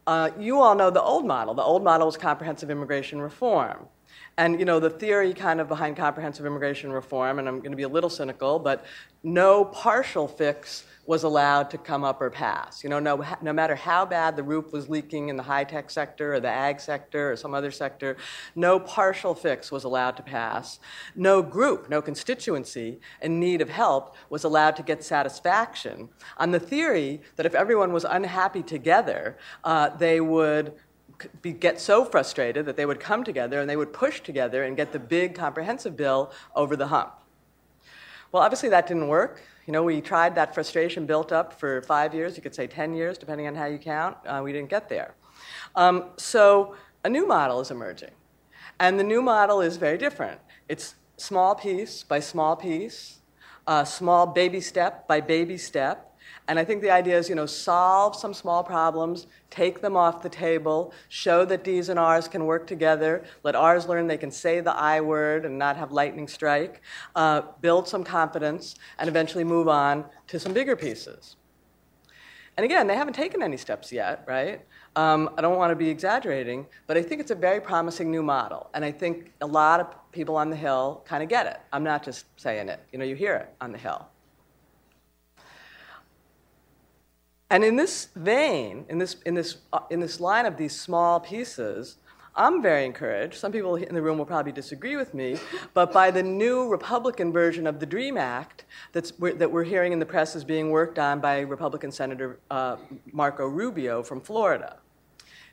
Uh, 0.07 0.31
you 0.39 0.61
all 0.61 0.75
know 0.75 0.91
the 0.91 1.03
old 1.03 1.27
model. 1.27 1.55
The 1.55 1.63
old 1.63 1.83
model 1.83 2.07
was 2.07 2.17
comprehensive 2.17 2.71
immigration 2.71 3.21
reform. 3.21 3.87
And 4.39 4.59
you 4.59 4.67
know 4.67 4.79
the 4.81 4.91
theory 4.91 5.33
kind 5.33 5.63
of 5.63 5.69
behind 5.69 5.97
comprehensive 5.97 6.45
immigration 6.45 6.93
reform, 6.93 7.39
and 7.39 7.49
I'm 7.49 7.59
going 7.61 7.71
to 7.71 7.77
be 7.77 7.85
a 7.85 7.89
little 7.89 8.11
cynical, 8.11 8.59
but 8.59 8.85
no 9.23 9.65
partial 9.65 10.29
fix 10.29 10.85
was 11.07 11.23
allowed 11.23 11.71
to 11.71 11.79
come 11.79 12.05
up 12.05 12.21
or 12.21 12.29
pass. 12.29 12.83
You 12.85 12.91
know, 12.91 12.99
no, 12.99 13.25
no 13.41 13.53
matter 13.53 13.75
how 13.75 14.05
bad 14.05 14.37
the 14.37 14.43
roof 14.43 14.73
was 14.73 14.89
leaking 14.89 15.29
in 15.29 15.37
the 15.37 15.43
high 15.43 15.65
tech 15.65 15.91
sector 15.91 16.35
or 16.35 16.41
the 16.41 16.49
ag 16.49 16.81
sector 16.81 17.33
or 17.33 17.37
some 17.37 17.55
other 17.55 17.71
sector, 17.71 18.17
no 18.55 18.79
partial 18.79 19.35
fix 19.35 19.73
was 19.73 19.85
allowed 19.85 20.17
to 20.17 20.23
pass. 20.23 20.81
No 21.15 21.43
group, 21.43 21.89
no 21.89 22.03
constituency 22.03 23.01
in 23.23 23.41
need 23.41 23.63
of 23.63 23.71
help 23.71 24.17
was 24.29 24.45
allowed 24.45 24.77
to 24.77 24.83
get 24.83 25.03
satisfaction 25.03 26.09
on 26.39 26.51
the 26.51 26.61
theory 26.61 27.23
that 27.37 27.47
if 27.47 27.55
everyone 27.55 27.93
was 27.93 28.05
unhappy 28.05 28.63
together, 28.63 29.39
uh, 29.65 29.91
they 29.91 30.21
would 30.21 30.75
be, 31.43 31.53
get 31.53 31.81
so 31.81 32.05
frustrated 32.05 32.67
that 32.67 32.77
they 32.77 32.87
would 32.87 33.01
come 33.01 33.25
together 33.25 33.61
and 33.61 33.69
they 33.69 33.77
would 33.77 33.93
push 33.93 34.21
together 34.21 34.65
and 34.65 34.77
get 34.77 34.93
the 34.93 34.99
big 34.99 35.35
comprehensive 35.35 35.97
bill 35.97 36.33
over 36.55 36.77
the 36.77 36.89
hump. 36.89 37.13
Well, 38.33 38.43
obviously 38.43 38.69
that 38.71 38.87
didn't 38.87 39.09
work. 39.09 39.43
You 39.67 39.73
know, 39.73 39.83
we 39.83 40.01
tried 40.01 40.35
that 40.35 40.55
frustration 40.55 41.07
built 41.07 41.33
up 41.33 41.59
for 41.59 41.83
five 41.83 42.15
years, 42.15 42.37
you 42.37 42.43
could 42.43 42.55
say 42.55 42.67
10 42.67 42.95
years, 42.95 43.19
depending 43.19 43.47
on 43.47 43.55
how 43.55 43.67
you 43.67 43.79
count. 43.79 44.17
Uh, 44.27 44.41
we 44.45 44.53
didn't 44.53 44.71
get 44.71 44.89
there. 44.89 45.15
Um, 45.75 46.11
so 46.17 46.77
a 47.05 47.09
new 47.09 47.27
model 47.27 47.61
is 47.61 47.71
emerging. 47.71 48.11
And 48.79 48.99
the 48.99 49.05
new 49.05 49.23
model 49.23 49.61
is 49.61 49.77
very 49.77 49.99
different. 49.99 50.41
It's 50.69 50.97
small 51.17 51.55
piece 51.55 52.03
by 52.03 52.21
small 52.21 52.57
piece, 52.57 53.19
uh, 53.67 53.85
small 53.85 54.27
baby 54.27 54.61
step 54.61 55.09
by 55.09 55.21
baby 55.21 55.57
step, 55.57 56.16
and 56.49 56.59
I 56.59 56.65
think 56.65 56.81
the 56.81 56.91
idea 56.91 57.19
is, 57.19 57.29
you 57.29 57.35
know, 57.35 57.47
solve 57.47 58.15
some 58.15 58.33
small 58.33 58.63
problems, 58.63 59.27
take 59.51 59.81
them 59.81 59.97
off 59.97 60.23
the 60.23 60.29
table, 60.29 60.93
show 61.09 61.45
that 61.45 61.65
D's 61.65 61.89
and 61.89 61.99
R's 61.99 62.29
can 62.29 62.45
work 62.45 62.67
together, 62.67 63.25
let 63.43 63.57
R's 63.57 63.87
learn 63.89 64.07
they 64.07 64.17
can 64.17 64.31
say 64.31 64.61
the 64.61 64.75
I 64.75 65.01
word 65.01 65.45
and 65.45 65.59
not 65.59 65.77
have 65.77 65.91
lightning 65.91 66.29
strike, 66.29 66.83
uh, 67.17 67.43
build 67.61 67.89
some 67.89 68.05
confidence, 68.05 68.77
and 68.99 69.09
eventually 69.09 69.45
move 69.45 69.67
on 69.67 70.05
to 70.29 70.39
some 70.39 70.53
bigger 70.53 70.77
pieces. 70.77 71.37
And 72.57 72.65
again, 72.65 72.87
they 72.87 72.97
haven't 72.97 73.15
taken 73.15 73.43
any 73.43 73.57
steps 73.57 73.93
yet, 73.93 74.25
right? 74.27 74.65
Um, 74.95 75.29
I 75.37 75.43
don't 75.43 75.59
want 75.59 75.73
to 75.73 75.77
be 75.77 75.91
exaggerating, 75.91 76.67
but 76.87 76.97
I 76.97 77.03
think 77.03 77.21
it's 77.21 77.31
a 77.31 77.35
very 77.35 77.61
promising 77.61 78.11
new 78.11 78.23
model. 78.23 78.71
And 78.73 78.83
I 78.83 78.93
think 78.93 79.33
a 79.43 79.47
lot 79.47 79.79
of 79.81 79.95
people 80.11 80.37
on 80.37 80.49
the 80.49 80.57
Hill 80.57 81.03
kind 81.07 81.23
of 81.23 81.29
get 81.29 81.47
it. 81.47 81.61
I'm 81.73 81.85
not 81.85 82.03
just 82.03 82.25
saying 82.41 82.71
it. 82.71 82.81
You 82.93 82.99
know, 82.99 83.05
you 83.05 83.15
hear 83.15 83.35
it 83.35 83.55
on 83.61 83.73
the 83.73 83.79
Hill. 83.79 84.07
And 87.51 87.65
in 87.65 87.77
this 87.77 88.09
vein, 88.17 88.85
in 88.89 88.99
this, 88.99 89.17
in, 89.25 89.35
this, 89.35 89.59
uh, 89.73 89.81
in 89.91 90.01
this 90.01 90.19
line 90.19 90.47
of 90.47 90.57
these 90.57 90.79
small 90.79 91.21
pieces, 91.21 91.97
I'm 92.35 92.61
very 92.61 92.85
encouraged. 92.85 93.35
Some 93.35 93.51
people 93.51 93.77
in 93.77 93.95
the 93.95 94.03
room 94.03 94.19
will 94.19 94.27
probably 94.27 94.53
disagree 94.53 94.97
with 94.97 95.15
me, 95.15 95.39
but 95.73 95.93
by 95.93 96.11
the 96.11 96.23
new 96.23 96.69
Republican 96.69 97.33
version 97.33 97.67
of 97.67 97.81
the 97.81 97.87
DREAM 97.87 98.19
Act 98.19 98.65
that's, 98.93 99.13
that 99.13 99.51
we're 99.51 99.65
hearing 99.65 99.93
in 99.93 99.99
the 99.99 100.07
press 100.07 100.37
is 100.37 100.45
being 100.45 100.71
worked 100.71 100.99
on 100.99 101.21
by 101.21 101.41
Republican 101.41 101.91
Senator 101.91 102.39
uh, 102.51 102.77
Marco 103.13 103.47
Rubio 103.47 104.03
from 104.03 104.21
Florida. 104.21 104.77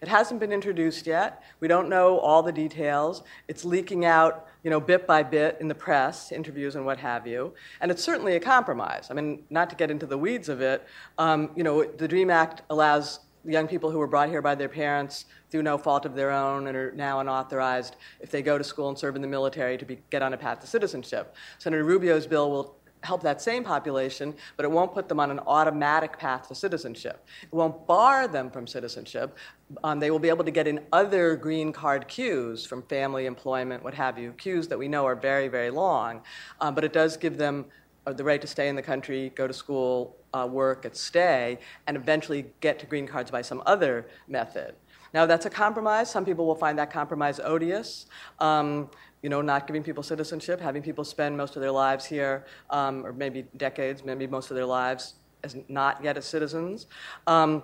It 0.04 0.10
hasn't 0.10 0.42
been 0.42 0.52
introduced 0.52 1.08
yet. 1.08 1.44
We 1.62 1.70
don't 1.70 1.88
know 1.88 2.20
all 2.20 2.44
the 2.44 2.52
details. 2.52 3.24
It's 3.48 3.64
leaking 3.64 4.04
out, 4.04 4.48
you 4.62 4.70
know, 4.70 4.82
bit 4.82 5.08
by 5.08 5.24
bit 5.24 5.56
in 5.62 5.70
the 5.70 5.76
press, 5.76 6.34
interviews 6.34 6.76
and 6.76 6.86
what 6.86 6.98
have 6.98 7.26
you. 7.26 7.54
And 7.80 7.90
it's 7.90 8.04
certainly 8.04 8.36
a 8.36 8.40
compromise. 8.42 9.08
I 9.10 9.14
mean, 9.14 9.46
not 9.50 9.70
to 9.70 9.78
get 9.78 9.90
into 9.90 10.06
the 10.06 10.18
weeds 10.18 10.50
of 10.50 10.60
it, 10.60 10.86
um, 11.18 11.52
you 11.56 11.64
know, 11.64 11.86
the 11.86 12.06
DREAM 12.06 12.30
Act 12.30 12.64
allows 12.70 13.22
young 13.46 13.66
people 13.66 13.90
who 13.90 13.98
were 13.98 14.08
brought 14.08 14.28
here 14.28 14.42
by 14.42 14.56
their 14.56 14.68
parents 14.68 15.24
through 15.50 15.64
no 15.64 15.78
fault 15.78 16.06
of 16.06 16.16
their 16.16 16.32
own 16.32 16.68
and 16.68 16.76
are 16.76 16.92
now 16.92 17.22
unauthorized, 17.22 17.96
if 18.20 18.30
they 18.30 18.42
go 18.42 18.58
to 18.58 18.64
school 18.64 18.90
and 18.90 19.00
serve 19.00 19.16
in 19.16 19.22
the 19.22 19.28
military, 19.30 19.78
to 19.78 19.86
be, 19.86 20.00
get 20.10 20.22
on 20.22 20.34
a 20.34 20.38
path 20.38 20.60
to 20.60 20.68
citizenship. 20.68 21.34
Senator 21.60 21.86
Rubio's 21.86 22.28
bill 22.28 22.52
will 22.52 22.76
help 23.04 23.22
that 23.22 23.42
same 23.42 23.64
population, 23.64 24.34
but 24.58 24.66
it 24.66 24.72
won't 24.72 24.94
put 24.94 25.08
them 25.08 25.20
on 25.20 25.30
an 25.30 25.40
automatic 25.40 26.18
path 26.18 26.48
to 26.48 26.56
citizenship. 26.56 27.26
It 27.44 27.54
won't 27.54 27.86
bar 27.86 28.28
them 28.28 28.50
from 28.50 28.66
citizenship. 28.66 29.38
Um, 29.84 30.00
they 30.00 30.10
will 30.12 30.20
be 30.20 30.30
able 30.30 30.46
to 30.46 30.52
get 30.52 30.68
in 30.68 30.80
other 30.92 31.36
green 31.36 31.72
card 31.72 32.08
queues 32.08 32.66
from 32.66 32.84
family, 32.84 33.26
employment, 33.26 33.84
what 33.84 33.94
have 33.94 34.18
you, 34.18 34.32
queues 34.34 34.68
that 34.70 34.78
we 34.78 34.88
know 34.88 35.06
are 35.06 35.16
very, 35.16 35.48
very 35.48 35.70
long. 35.70 36.22
Um, 36.62 36.76
but 36.76 36.84
it 36.84 36.94
does 36.94 37.18
give 37.18 37.38
them 37.38 37.66
uh, 38.06 38.14
the 38.14 38.24
right 38.24 38.42
to 38.42 38.48
stay 38.48 38.68
in 38.68 38.76
the 38.76 38.82
country, 38.82 39.32
go 39.36 39.48
to 39.48 39.54
school, 39.54 40.16
uh, 40.34 40.48
work, 40.50 40.86
and 40.86 40.96
stay, 40.96 41.60
and 41.88 41.96
eventually 41.96 42.46
get 42.60 42.80
to 42.80 42.86
green 42.86 43.08
cards 43.08 43.32
by 43.32 43.42
some 43.42 43.62
other 43.66 44.08
method. 44.28 44.76
Now, 45.14 45.26
that's 45.26 45.46
a 45.46 45.50
compromise. 45.50 46.10
Some 46.10 46.26
people 46.26 46.46
will 46.46 46.56
find 46.56 46.78
that 46.80 46.92
compromise 46.92 47.40
odious. 47.40 48.08
Um, 48.40 48.90
you 49.22 49.30
know, 49.30 49.42
not 49.42 49.68
giving 49.68 49.84
people 49.84 50.04
citizenship, 50.04 50.60
having 50.60 50.82
people 50.82 51.04
spend 51.06 51.38
most 51.38 51.56
of 51.56 51.62
their 51.62 51.72
lives 51.72 52.06
here, 52.06 52.46
um, 52.70 53.06
or 53.06 53.14
maybe 53.14 53.46
decades, 53.56 54.04
maybe 54.04 54.28
most 54.28 54.52
of 54.52 54.56
their 54.56 54.66
lives, 54.66 55.14
as 55.44 55.56
not 55.70 56.04
yet 56.04 56.18
as 56.18 56.26
citizens. 56.26 56.88
Um, 57.26 57.64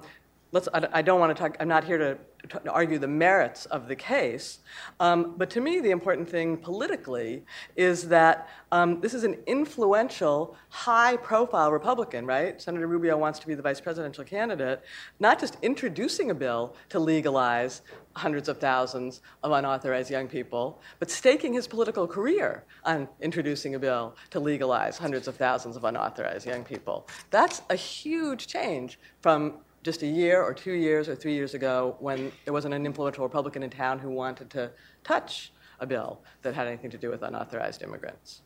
let's, 0.52 0.68
I, 0.74 0.88
I 0.92 1.02
don't 1.02 1.20
want 1.20 1.36
to 1.36 1.42
talk, 1.42 1.58
I'm 1.60 1.68
not 1.68 1.84
here 1.84 1.98
to, 1.98 2.18
to 2.48 2.72
argue 2.72 2.98
the 2.98 3.08
merits 3.08 3.66
of 3.66 3.88
the 3.88 3.96
case, 3.96 4.60
um, 5.00 5.36
but 5.38 5.50
to 5.52 5.62
me, 5.62 5.80
the 5.80 5.92
important 5.92 6.30
thing 6.30 6.58
politically 6.58 7.44
is 7.76 8.08
that 8.08 8.50
um, 8.72 9.02
this 9.02 9.14
is 9.14 9.24
an 9.24 9.36
influential, 9.46 10.56
high 10.70 11.18
profile 11.18 11.72
Republican, 11.72 12.26
right? 12.26 12.62
Senator 12.62 12.88
Rubio 12.88 13.18
wants 13.18 13.40
to 13.40 13.48
be 13.48 13.56
the 13.56 13.62
vice 13.62 13.82
presidential 13.82 14.24
candidate, 14.24 14.82
not 15.20 15.40
just 15.40 15.58
introducing 15.62 16.32
a 16.32 16.36
bill 16.36 16.76
to 16.90 17.00
legalize 17.00 17.82
hundreds 18.14 18.50
of 18.50 18.58
thousands 18.58 19.22
of 19.44 19.52
unauthorized 19.52 20.10
young 20.10 20.28
people, 20.28 20.82
but 21.00 21.12
staking 21.12 21.54
his 21.54 21.68
political 21.68 22.08
career 22.08 22.64
on 22.86 23.08
introducing 23.22 23.76
a 23.76 23.80
bill 23.80 24.16
to 24.30 24.40
legalize 24.40 24.98
hundreds 24.98 25.28
of 25.28 25.36
thousands 25.36 25.76
of 25.76 25.84
unauthorized 25.84 26.46
young 26.46 26.64
people. 26.64 27.08
That's 27.30 27.62
a 27.70 27.76
huge 27.76 28.48
change 28.48 29.00
from 29.22 29.60
just 29.84 30.04
a 30.04 30.08
year 30.08 30.42
or 30.42 30.54
two 30.54 30.74
years 30.74 31.08
or 31.08 31.16
three 31.16 31.34
years 31.34 31.54
ago 31.54 31.96
when 32.00 32.32
there 32.46 32.54
wasn't 32.54 32.74
an 32.74 32.86
influential 32.86 33.24
Republican 33.24 33.64
in 33.64 33.70
town 33.70 34.00
who 34.00 34.10
wanted 34.10 34.50
to 34.52 34.72
touch 35.04 35.52
a 35.80 35.86
bill 35.86 36.22
that 36.42 36.54
had 36.54 36.68
anything 36.68 36.90
to 36.90 36.98
do 36.98 37.10
with 37.10 37.22
unauthorized 37.24 37.82
immigrants. 37.82 38.42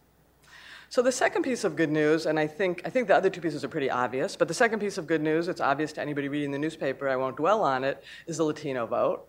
So 0.90 1.02
the 1.02 1.12
second 1.12 1.42
piece 1.42 1.64
of 1.64 1.76
good 1.76 1.90
news, 1.90 2.28
and 2.28 2.40
I 2.40 2.46
think, 2.46 2.84
I 2.86 2.90
think 2.92 3.08
the 3.08 3.16
other 3.16 3.32
two 3.32 3.42
pieces 3.42 3.64
are 3.64 3.68
pretty 3.68 3.90
obvious, 3.90 4.36
but 4.36 4.48
the 4.48 4.54
second 4.54 4.80
piece 4.80 5.00
of 5.00 5.08
good 5.08 5.22
news, 5.22 5.48
it's 5.48 5.62
obvious 5.62 5.92
to 5.94 6.02
anybody 6.02 6.28
reading 6.28 6.52
the 6.52 6.60
newspaper, 6.60 7.10
I 7.10 7.16
won't 7.16 7.36
dwell 7.36 7.64
on 7.64 7.84
it, 7.84 8.04
is 8.28 8.38
the 8.38 8.44
Latino 8.44 8.86
vote 8.86 9.28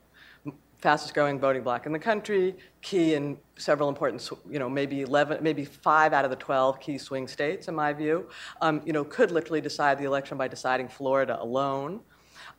fastest 0.85 1.14
growing 1.14 1.40
voting 1.40 1.62
bloc 1.62 1.87
in 1.87 1.92
the 1.92 1.99
country, 1.99 2.55
key 2.83 3.14
in 3.14 3.38
several 3.57 3.88
important, 3.88 4.31
you 4.51 4.59
know, 4.59 4.68
maybe 4.68 5.01
11, 5.01 5.42
maybe 5.42 5.64
five 5.64 6.12
out 6.12 6.27
of 6.27 6.31
the 6.31 6.37
12 6.37 6.79
key 6.79 6.99
swing 6.99 7.27
states, 7.27 7.68
in 7.68 7.75
my 7.75 7.90
view, 7.90 8.29
um, 8.61 8.83
you 8.85 8.92
know, 8.92 9.03
could 9.03 9.31
literally 9.31 9.62
decide 9.62 9.99
the 9.99 10.05
election 10.05 10.37
by 10.37 10.47
deciding 10.47 10.87
Florida 10.87 11.40
alone. 11.40 12.01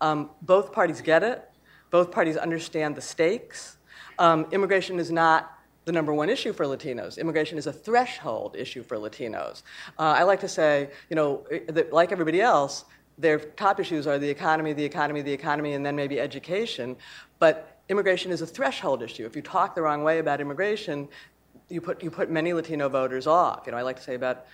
Um, 0.02 0.32
both 0.42 0.74
parties 0.74 1.02
get 1.02 1.22
it. 1.22 1.48
Both 1.92 2.10
parties 2.10 2.36
understand 2.36 2.96
the 2.96 3.02
stakes. 3.02 3.78
Um, 4.18 4.48
immigration 4.52 4.98
is 4.98 5.12
not 5.12 5.60
the 5.86 5.92
number 5.92 6.12
one 6.12 6.28
issue 6.28 6.52
for 6.52 6.66
Latinos. 6.66 7.20
Immigration 7.20 7.60
is 7.60 7.68
a 7.68 7.74
threshold 7.74 8.56
issue 8.58 8.82
for 8.82 8.98
Latinos. 8.98 9.62
Uh, 10.00 10.16
I 10.18 10.24
like 10.24 10.40
to 10.40 10.48
say, 10.48 10.90
you 11.12 11.16
know, 11.16 11.46
that 11.68 11.94
like 11.94 12.12
everybody 12.12 12.42
else, 12.42 12.86
their 13.20 13.38
top 13.38 13.80
issues 13.80 14.08
are 14.08 14.18
the 14.18 14.28
economy, 14.28 14.74
the 14.74 14.84
economy, 14.84 15.22
the 15.22 15.32
economy, 15.32 15.74
and 15.74 15.86
then 15.86 15.96
maybe 15.96 16.20
education. 16.20 16.98
But 17.38 17.75
immigration 17.90 18.32
is 18.32 18.42
a 18.42 18.48
threshold 18.48 19.02
issue. 19.04 19.26
If 19.26 19.36
you 19.36 19.42
talk 19.42 19.76
the 19.76 19.82
wrong 19.82 20.04
way 20.04 20.20
about 20.20 20.42
immigration, 20.42 21.08
you 21.70 21.82
put, 21.82 22.04
you 22.04 22.12
put 22.12 22.30
many 22.30 22.54
Latino 22.54 22.90
voters 22.90 23.28
off. 23.28 23.64
You 23.66 23.72
know, 23.72 23.78
I 23.78 23.82
like 23.82 23.98
to 23.98 24.04
say 24.04 24.16
about 24.16 24.46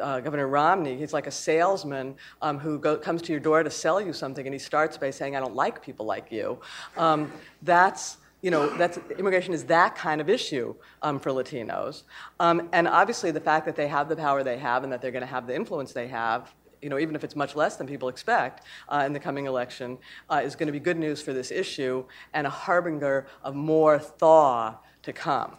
uh, 0.00 0.20
Governor 0.20 0.48
Romney, 0.48 0.96
he's 0.96 1.12
like 1.12 1.26
a 1.26 1.30
salesman 1.30 2.16
um, 2.42 2.58
who 2.58 2.78
go, 2.78 2.96
comes 2.96 3.22
to 3.22 3.32
your 3.32 3.40
door 3.40 3.62
to 3.62 3.70
sell 3.70 4.00
you 4.00 4.12
something, 4.12 4.46
and 4.46 4.52
he 4.52 4.58
starts 4.58 4.98
by 4.98 5.10
saying, 5.10 5.36
"I 5.36 5.40
don't 5.40 5.54
like 5.54 5.82
people 5.82 6.04
like 6.04 6.32
you." 6.32 6.60
Um, 6.96 7.32
that's 7.62 8.16
you 8.42 8.50
know, 8.50 8.68
that's, 8.76 8.98
immigration 9.18 9.54
is 9.54 9.64
that 9.64 9.94
kind 9.94 10.20
of 10.20 10.28
issue 10.28 10.74
um, 11.00 11.18
for 11.18 11.30
Latinos. 11.30 12.02
Um, 12.38 12.68
and 12.74 12.86
obviously, 12.86 13.30
the 13.30 13.40
fact 13.40 13.64
that 13.64 13.74
they 13.74 13.88
have 13.88 14.06
the 14.06 14.16
power 14.16 14.42
they 14.42 14.58
have 14.58 14.84
and 14.84 14.92
that 14.92 15.00
they're 15.00 15.12
going 15.12 15.22
to 15.22 15.26
have 15.26 15.46
the 15.46 15.54
influence 15.54 15.94
they 15.94 16.08
have 16.08 16.52
you 16.84 16.90
know, 16.90 16.98
even 16.98 17.16
if 17.16 17.24
it's 17.24 17.34
much 17.34 17.56
less 17.56 17.76
than 17.76 17.86
people 17.86 18.10
expect 18.10 18.62
uh, 18.90 19.02
in 19.06 19.14
the 19.14 19.18
coming 19.18 19.46
election, 19.46 19.96
uh, 20.28 20.42
is 20.44 20.54
going 20.54 20.66
to 20.66 20.72
be 20.72 20.78
good 20.78 20.98
news 20.98 21.22
for 21.22 21.32
this 21.32 21.50
issue 21.50 22.04
and 22.34 22.46
a 22.46 22.50
harbinger 22.50 23.26
of 23.42 23.54
more 23.54 23.98
thaw 23.98 24.76
to 25.02 25.12
come. 25.12 25.56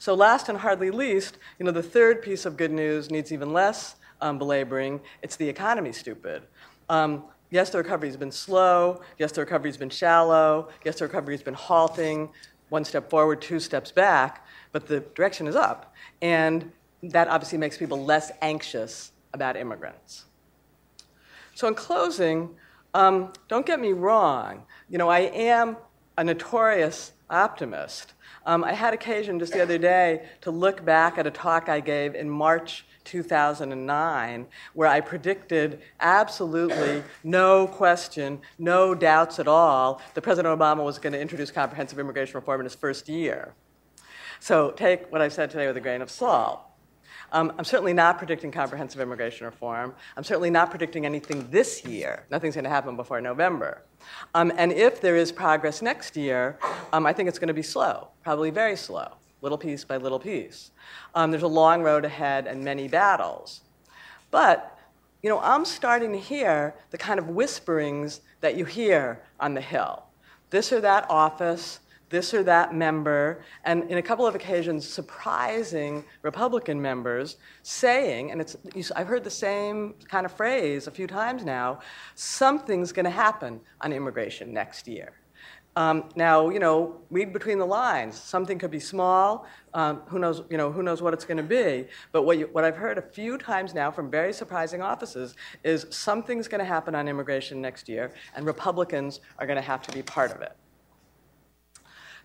So, 0.00 0.12
last 0.12 0.48
and 0.48 0.58
hardly 0.58 0.90
least, 0.90 1.38
you 1.60 1.64
know, 1.64 1.70
the 1.70 1.84
third 1.84 2.20
piece 2.20 2.44
of 2.44 2.56
good 2.56 2.72
news 2.72 3.12
needs 3.12 3.30
even 3.32 3.52
less 3.52 3.94
um, 4.20 4.38
belaboring. 4.38 5.00
It's 5.22 5.36
the 5.36 5.48
economy, 5.48 5.92
stupid. 5.92 6.42
Um, 6.88 7.22
yes, 7.50 7.70
the 7.70 7.78
recovery's 7.78 8.16
been 8.16 8.32
slow. 8.32 9.00
Yes, 9.18 9.30
the 9.32 9.42
recovery's 9.42 9.76
been 9.76 9.88
shallow. 9.88 10.68
Yes, 10.84 10.98
the 10.98 11.04
recovery's 11.04 11.44
been 11.44 11.54
halting. 11.54 12.28
One 12.70 12.84
step 12.84 13.08
forward, 13.08 13.40
two 13.40 13.60
steps 13.60 13.92
back. 13.92 14.44
But 14.72 14.88
the 14.88 15.00
direction 15.14 15.46
is 15.46 15.54
up. 15.54 15.94
And 16.20 16.72
that 17.04 17.28
obviously 17.28 17.58
makes 17.58 17.78
people 17.78 18.04
less 18.04 18.32
anxious 18.42 19.12
about 19.36 19.56
immigrants. 19.56 20.24
So, 21.54 21.68
in 21.68 21.74
closing, 21.74 22.50
um, 22.92 23.32
don't 23.46 23.64
get 23.64 23.78
me 23.78 23.92
wrong. 23.92 24.64
You 24.88 24.98
know, 24.98 25.08
I 25.08 25.20
am 25.20 25.76
a 26.18 26.24
notorious 26.24 27.12
optimist. 27.30 28.14
Um, 28.44 28.64
I 28.64 28.72
had 28.72 28.94
occasion 28.94 29.38
just 29.38 29.52
the 29.52 29.62
other 29.62 29.78
day 29.78 30.26
to 30.42 30.50
look 30.50 30.84
back 30.84 31.18
at 31.18 31.26
a 31.26 31.30
talk 31.30 31.68
I 31.68 31.80
gave 31.80 32.14
in 32.14 32.30
March 32.30 32.86
2009, 33.04 34.46
where 34.74 34.88
I 34.88 35.00
predicted 35.00 35.80
absolutely 36.00 37.02
no 37.24 37.66
question, 37.66 38.40
no 38.58 38.94
doubts 38.94 39.38
at 39.38 39.48
all, 39.48 40.00
that 40.14 40.22
President 40.22 40.58
Obama 40.58 40.84
was 40.84 40.98
going 40.98 41.12
to 41.12 41.20
introduce 41.20 41.50
comprehensive 41.50 41.98
immigration 41.98 42.34
reform 42.34 42.60
in 42.60 42.64
his 42.64 42.74
first 42.74 43.08
year. 43.08 43.54
So 44.40 44.70
take 44.70 45.10
what 45.10 45.20
I've 45.20 45.32
said 45.32 45.50
today 45.50 45.66
with 45.66 45.76
a 45.76 45.80
grain 45.80 46.02
of 46.02 46.10
salt. 46.10 46.65
Um, 47.32 47.52
I'm 47.58 47.64
certainly 47.64 47.92
not 47.92 48.18
predicting 48.18 48.52
comprehensive 48.52 49.00
immigration 49.00 49.46
reform. 49.46 49.94
I'm 50.16 50.24
certainly 50.24 50.50
not 50.50 50.70
predicting 50.70 51.06
anything 51.06 51.48
this 51.50 51.84
year. 51.84 52.24
Nothing's 52.30 52.54
going 52.54 52.64
to 52.64 52.70
happen 52.70 52.96
before 52.96 53.20
November. 53.20 53.82
Um, 54.34 54.52
and 54.56 54.72
if 54.72 55.00
there 55.00 55.16
is 55.16 55.32
progress 55.32 55.82
next 55.82 56.16
year, 56.16 56.58
um, 56.92 57.06
I 57.06 57.12
think 57.12 57.28
it's 57.28 57.38
going 57.38 57.48
to 57.48 57.54
be 57.54 57.62
slow, 57.62 58.08
probably 58.22 58.50
very 58.50 58.76
slow, 58.76 59.08
little 59.42 59.58
piece 59.58 59.84
by 59.84 59.96
little 59.96 60.20
piece. 60.20 60.70
Um, 61.14 61.30
there's 61.30 61.42
a 61.42 61.48
long 61.48 61.82
road 61.82 62.04
ahead 62.04 62.46
and 62.46 62.64
many 62.64 62.88
battles. 62.88 63.62
But, 64.30 64.78
you 65.22 65.30
know, 65.30 65.40
I'm 65.40 65.64
starting 65.64 66.12
to 66.12 66.18
hear 66.18 66.74
the 66.90 66.98
kind 66.98 67.18
of 67.18 67.30
whisperings 67.30 68.20
that 68.40 68.56
you 68.56 68.64
hear 68.64 69.22
on 69.40 69.54
the 69.54 69.60
Hill. 69.60 70.04
This 70.50 70.72
or 70.72 70.80
that 70.80 71.06
office, 71.10 71.80
this 72.08 72.32
or 72.32 72.42
that 72.44 72.74
member, 72.74 73.42
and 73.64 73.90
in 73.90 73.98
a 73.98 74.02
couple 74.02 74.26
of 74.26 74.34
occasions, 74.34 74.88
surprising 74.88 76.04
Republican 76.22 76.80
members 76.80 77.36
saying, 77.62 78.30
and 78.30 78.40
it's, 78.40 78.56
I've 78.94 79.08
heard 79.08 79.24
the 79.24 79.30
same 79.30 79.94
kind 80.08 80.24
of 80.24 80.32
phrase 80.32 80.86
a 80.86 80.90
few 80.90 81.06
times 81.06 81.44
now 81.44 81.80
something's 82.14 82.92
going 82.92 83.04
to 83.04 83.10
happen 83.10 83.60
on 83.80 83.92
immigration 83.92 84.52
next 84.52 84.86
year. 84.86 85.12
Um, 85.76 86.08
now, 86.16 86.48
you 86.48 86.58
know, 86.58 87.02
read 87.10 87.34
between 87.34 87.58
the 87.58 87.66
lines. 87.66 88.18
Something 88.18 88.58
could 88.58 88.70
be 88.70 88.80
small. 88.80 89.46
Um, 89.74 90.00
who 90.06 90.18
knows? 90.18 90.42
You 90.48 90.56
know, 90.56 90.72
who 90.72 90.82
knows 90.82 91.02
what 91.02 91.12
it's 91.12 91.26
going 91.26 91.36
to 91.36 91.42
be? 91.42 91.86
But 92.12 92.22
what, 92.22 92.38
you, 92.38 92.48
what 92.52 92.64
I've 92.64 92.78
heard 92.78 92.96
a 92.96 93.02
few 93.02 93.36
times 93.36 93.74
now 93.74 93.90
from 93.90 94.10
very 94.10 94.32
surprising 94.32 94.80
offices 94.80 95.36
is 95.64 95.86
something's 95.90 96.48
going 96.48 96.60
to 96.60 96.64
happen 96.64 96.94
on 96.94 97.08
immigration 97.08 97.60
next 97.60 97.90
year, 97.90 98.14
and 98.34 98.46
Republicans 98.46 99.20
are 99.38 99.46
going 99.46 99.56
to 99.58 99.62
have 99.62 99.82
to 99.82 99.92
be 99.92 100.02
part 100.02 100.30
of 100.30 100.40
it. 100.40 100.56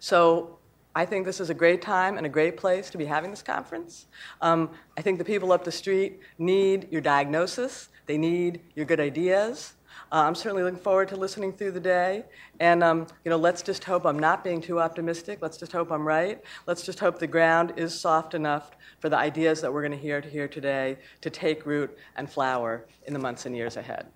So 0.01 0.57
I 0.95 1.05
think 1.05 1.27
this 1.27 1.39
is 1.39 1.51
a 1.51 1.53
great 1.53 1.79
time 1.79 2.17
and 2.17 2.25
a 2.25 2.29
great 2.29 2.57
place 2.57 2.89
to 2.89 2.97
be 2.97 3.05
having 3.05 3.29
this 3.29 3.43
conference. 3.43 4.07
Um, 4.41 4.71
I 4.97 5.01
think 5.03 5.19
the 5.19 5.23
people 5.23 5.51
up 5.51 5.63
the 5.63 5.71
street 5.71 6.19
need 6.39 6.87
your 6.91 7.01
diagnosis, 7.01 7.89
they 8.07 8.17
need 8.17 8.61
your 8.73 8.87
good 8.87 8.99
ideas. 8.99 9.73
Uh, 10.11 10.23
I'm 10.25 10.33
certainly 10.33 10.63
looking 10.63 10.79
forward 10.79 11.07
to 11.09 11.15
listening 11.15 11.53
through 11.53 11.73
the 11.73 11.79
day. 11.79 12.25
And, 12.59 12.83
um, 12.83 13.05
you 13.23 13.29
know, 13.29 13.37
let's 13.37 13.61
just 13.61 13.83
hope 13.83 14.05
I'm 14.07 14.17
not 14.17 14.43
being 14.43 14.59
too 14.59 14.79
optimistic. 14.79 15.37
Let's 15.39 15.57
just 15.57 15.71
hope 15.71 15.91
I'm 15.91 16.05
right. 16.05 16.41
Let's 16.65 16.83
just 16.83 16.99
hope 16.99 17.19
the 17.19 17.27
ground 17.27 17.73
is 17.77 17.97
soft 17.97 18.33
enough 18.33 18.71
for 18.99 19.07
the 19.07 19.17
ideas 19.17 19.61
that 19.61 19.71
we're 19.71 19.81
going 19.81 19.97
to 19.97 20.03
hear 20.03 20.19
to 20.19 20.29
hear 20.29 20.47
today 20.47 20.97
to 21.21 21.29
take 21.29 21.67
root 21.67 21.95
and 22.15 22.27
flower 22.27 22.87
in 23.05 23.13
the 23.13 23.19
months 23.19 23.45
and 23.45 23.55
years 23.55 23.77
ahead. 23.77 24.07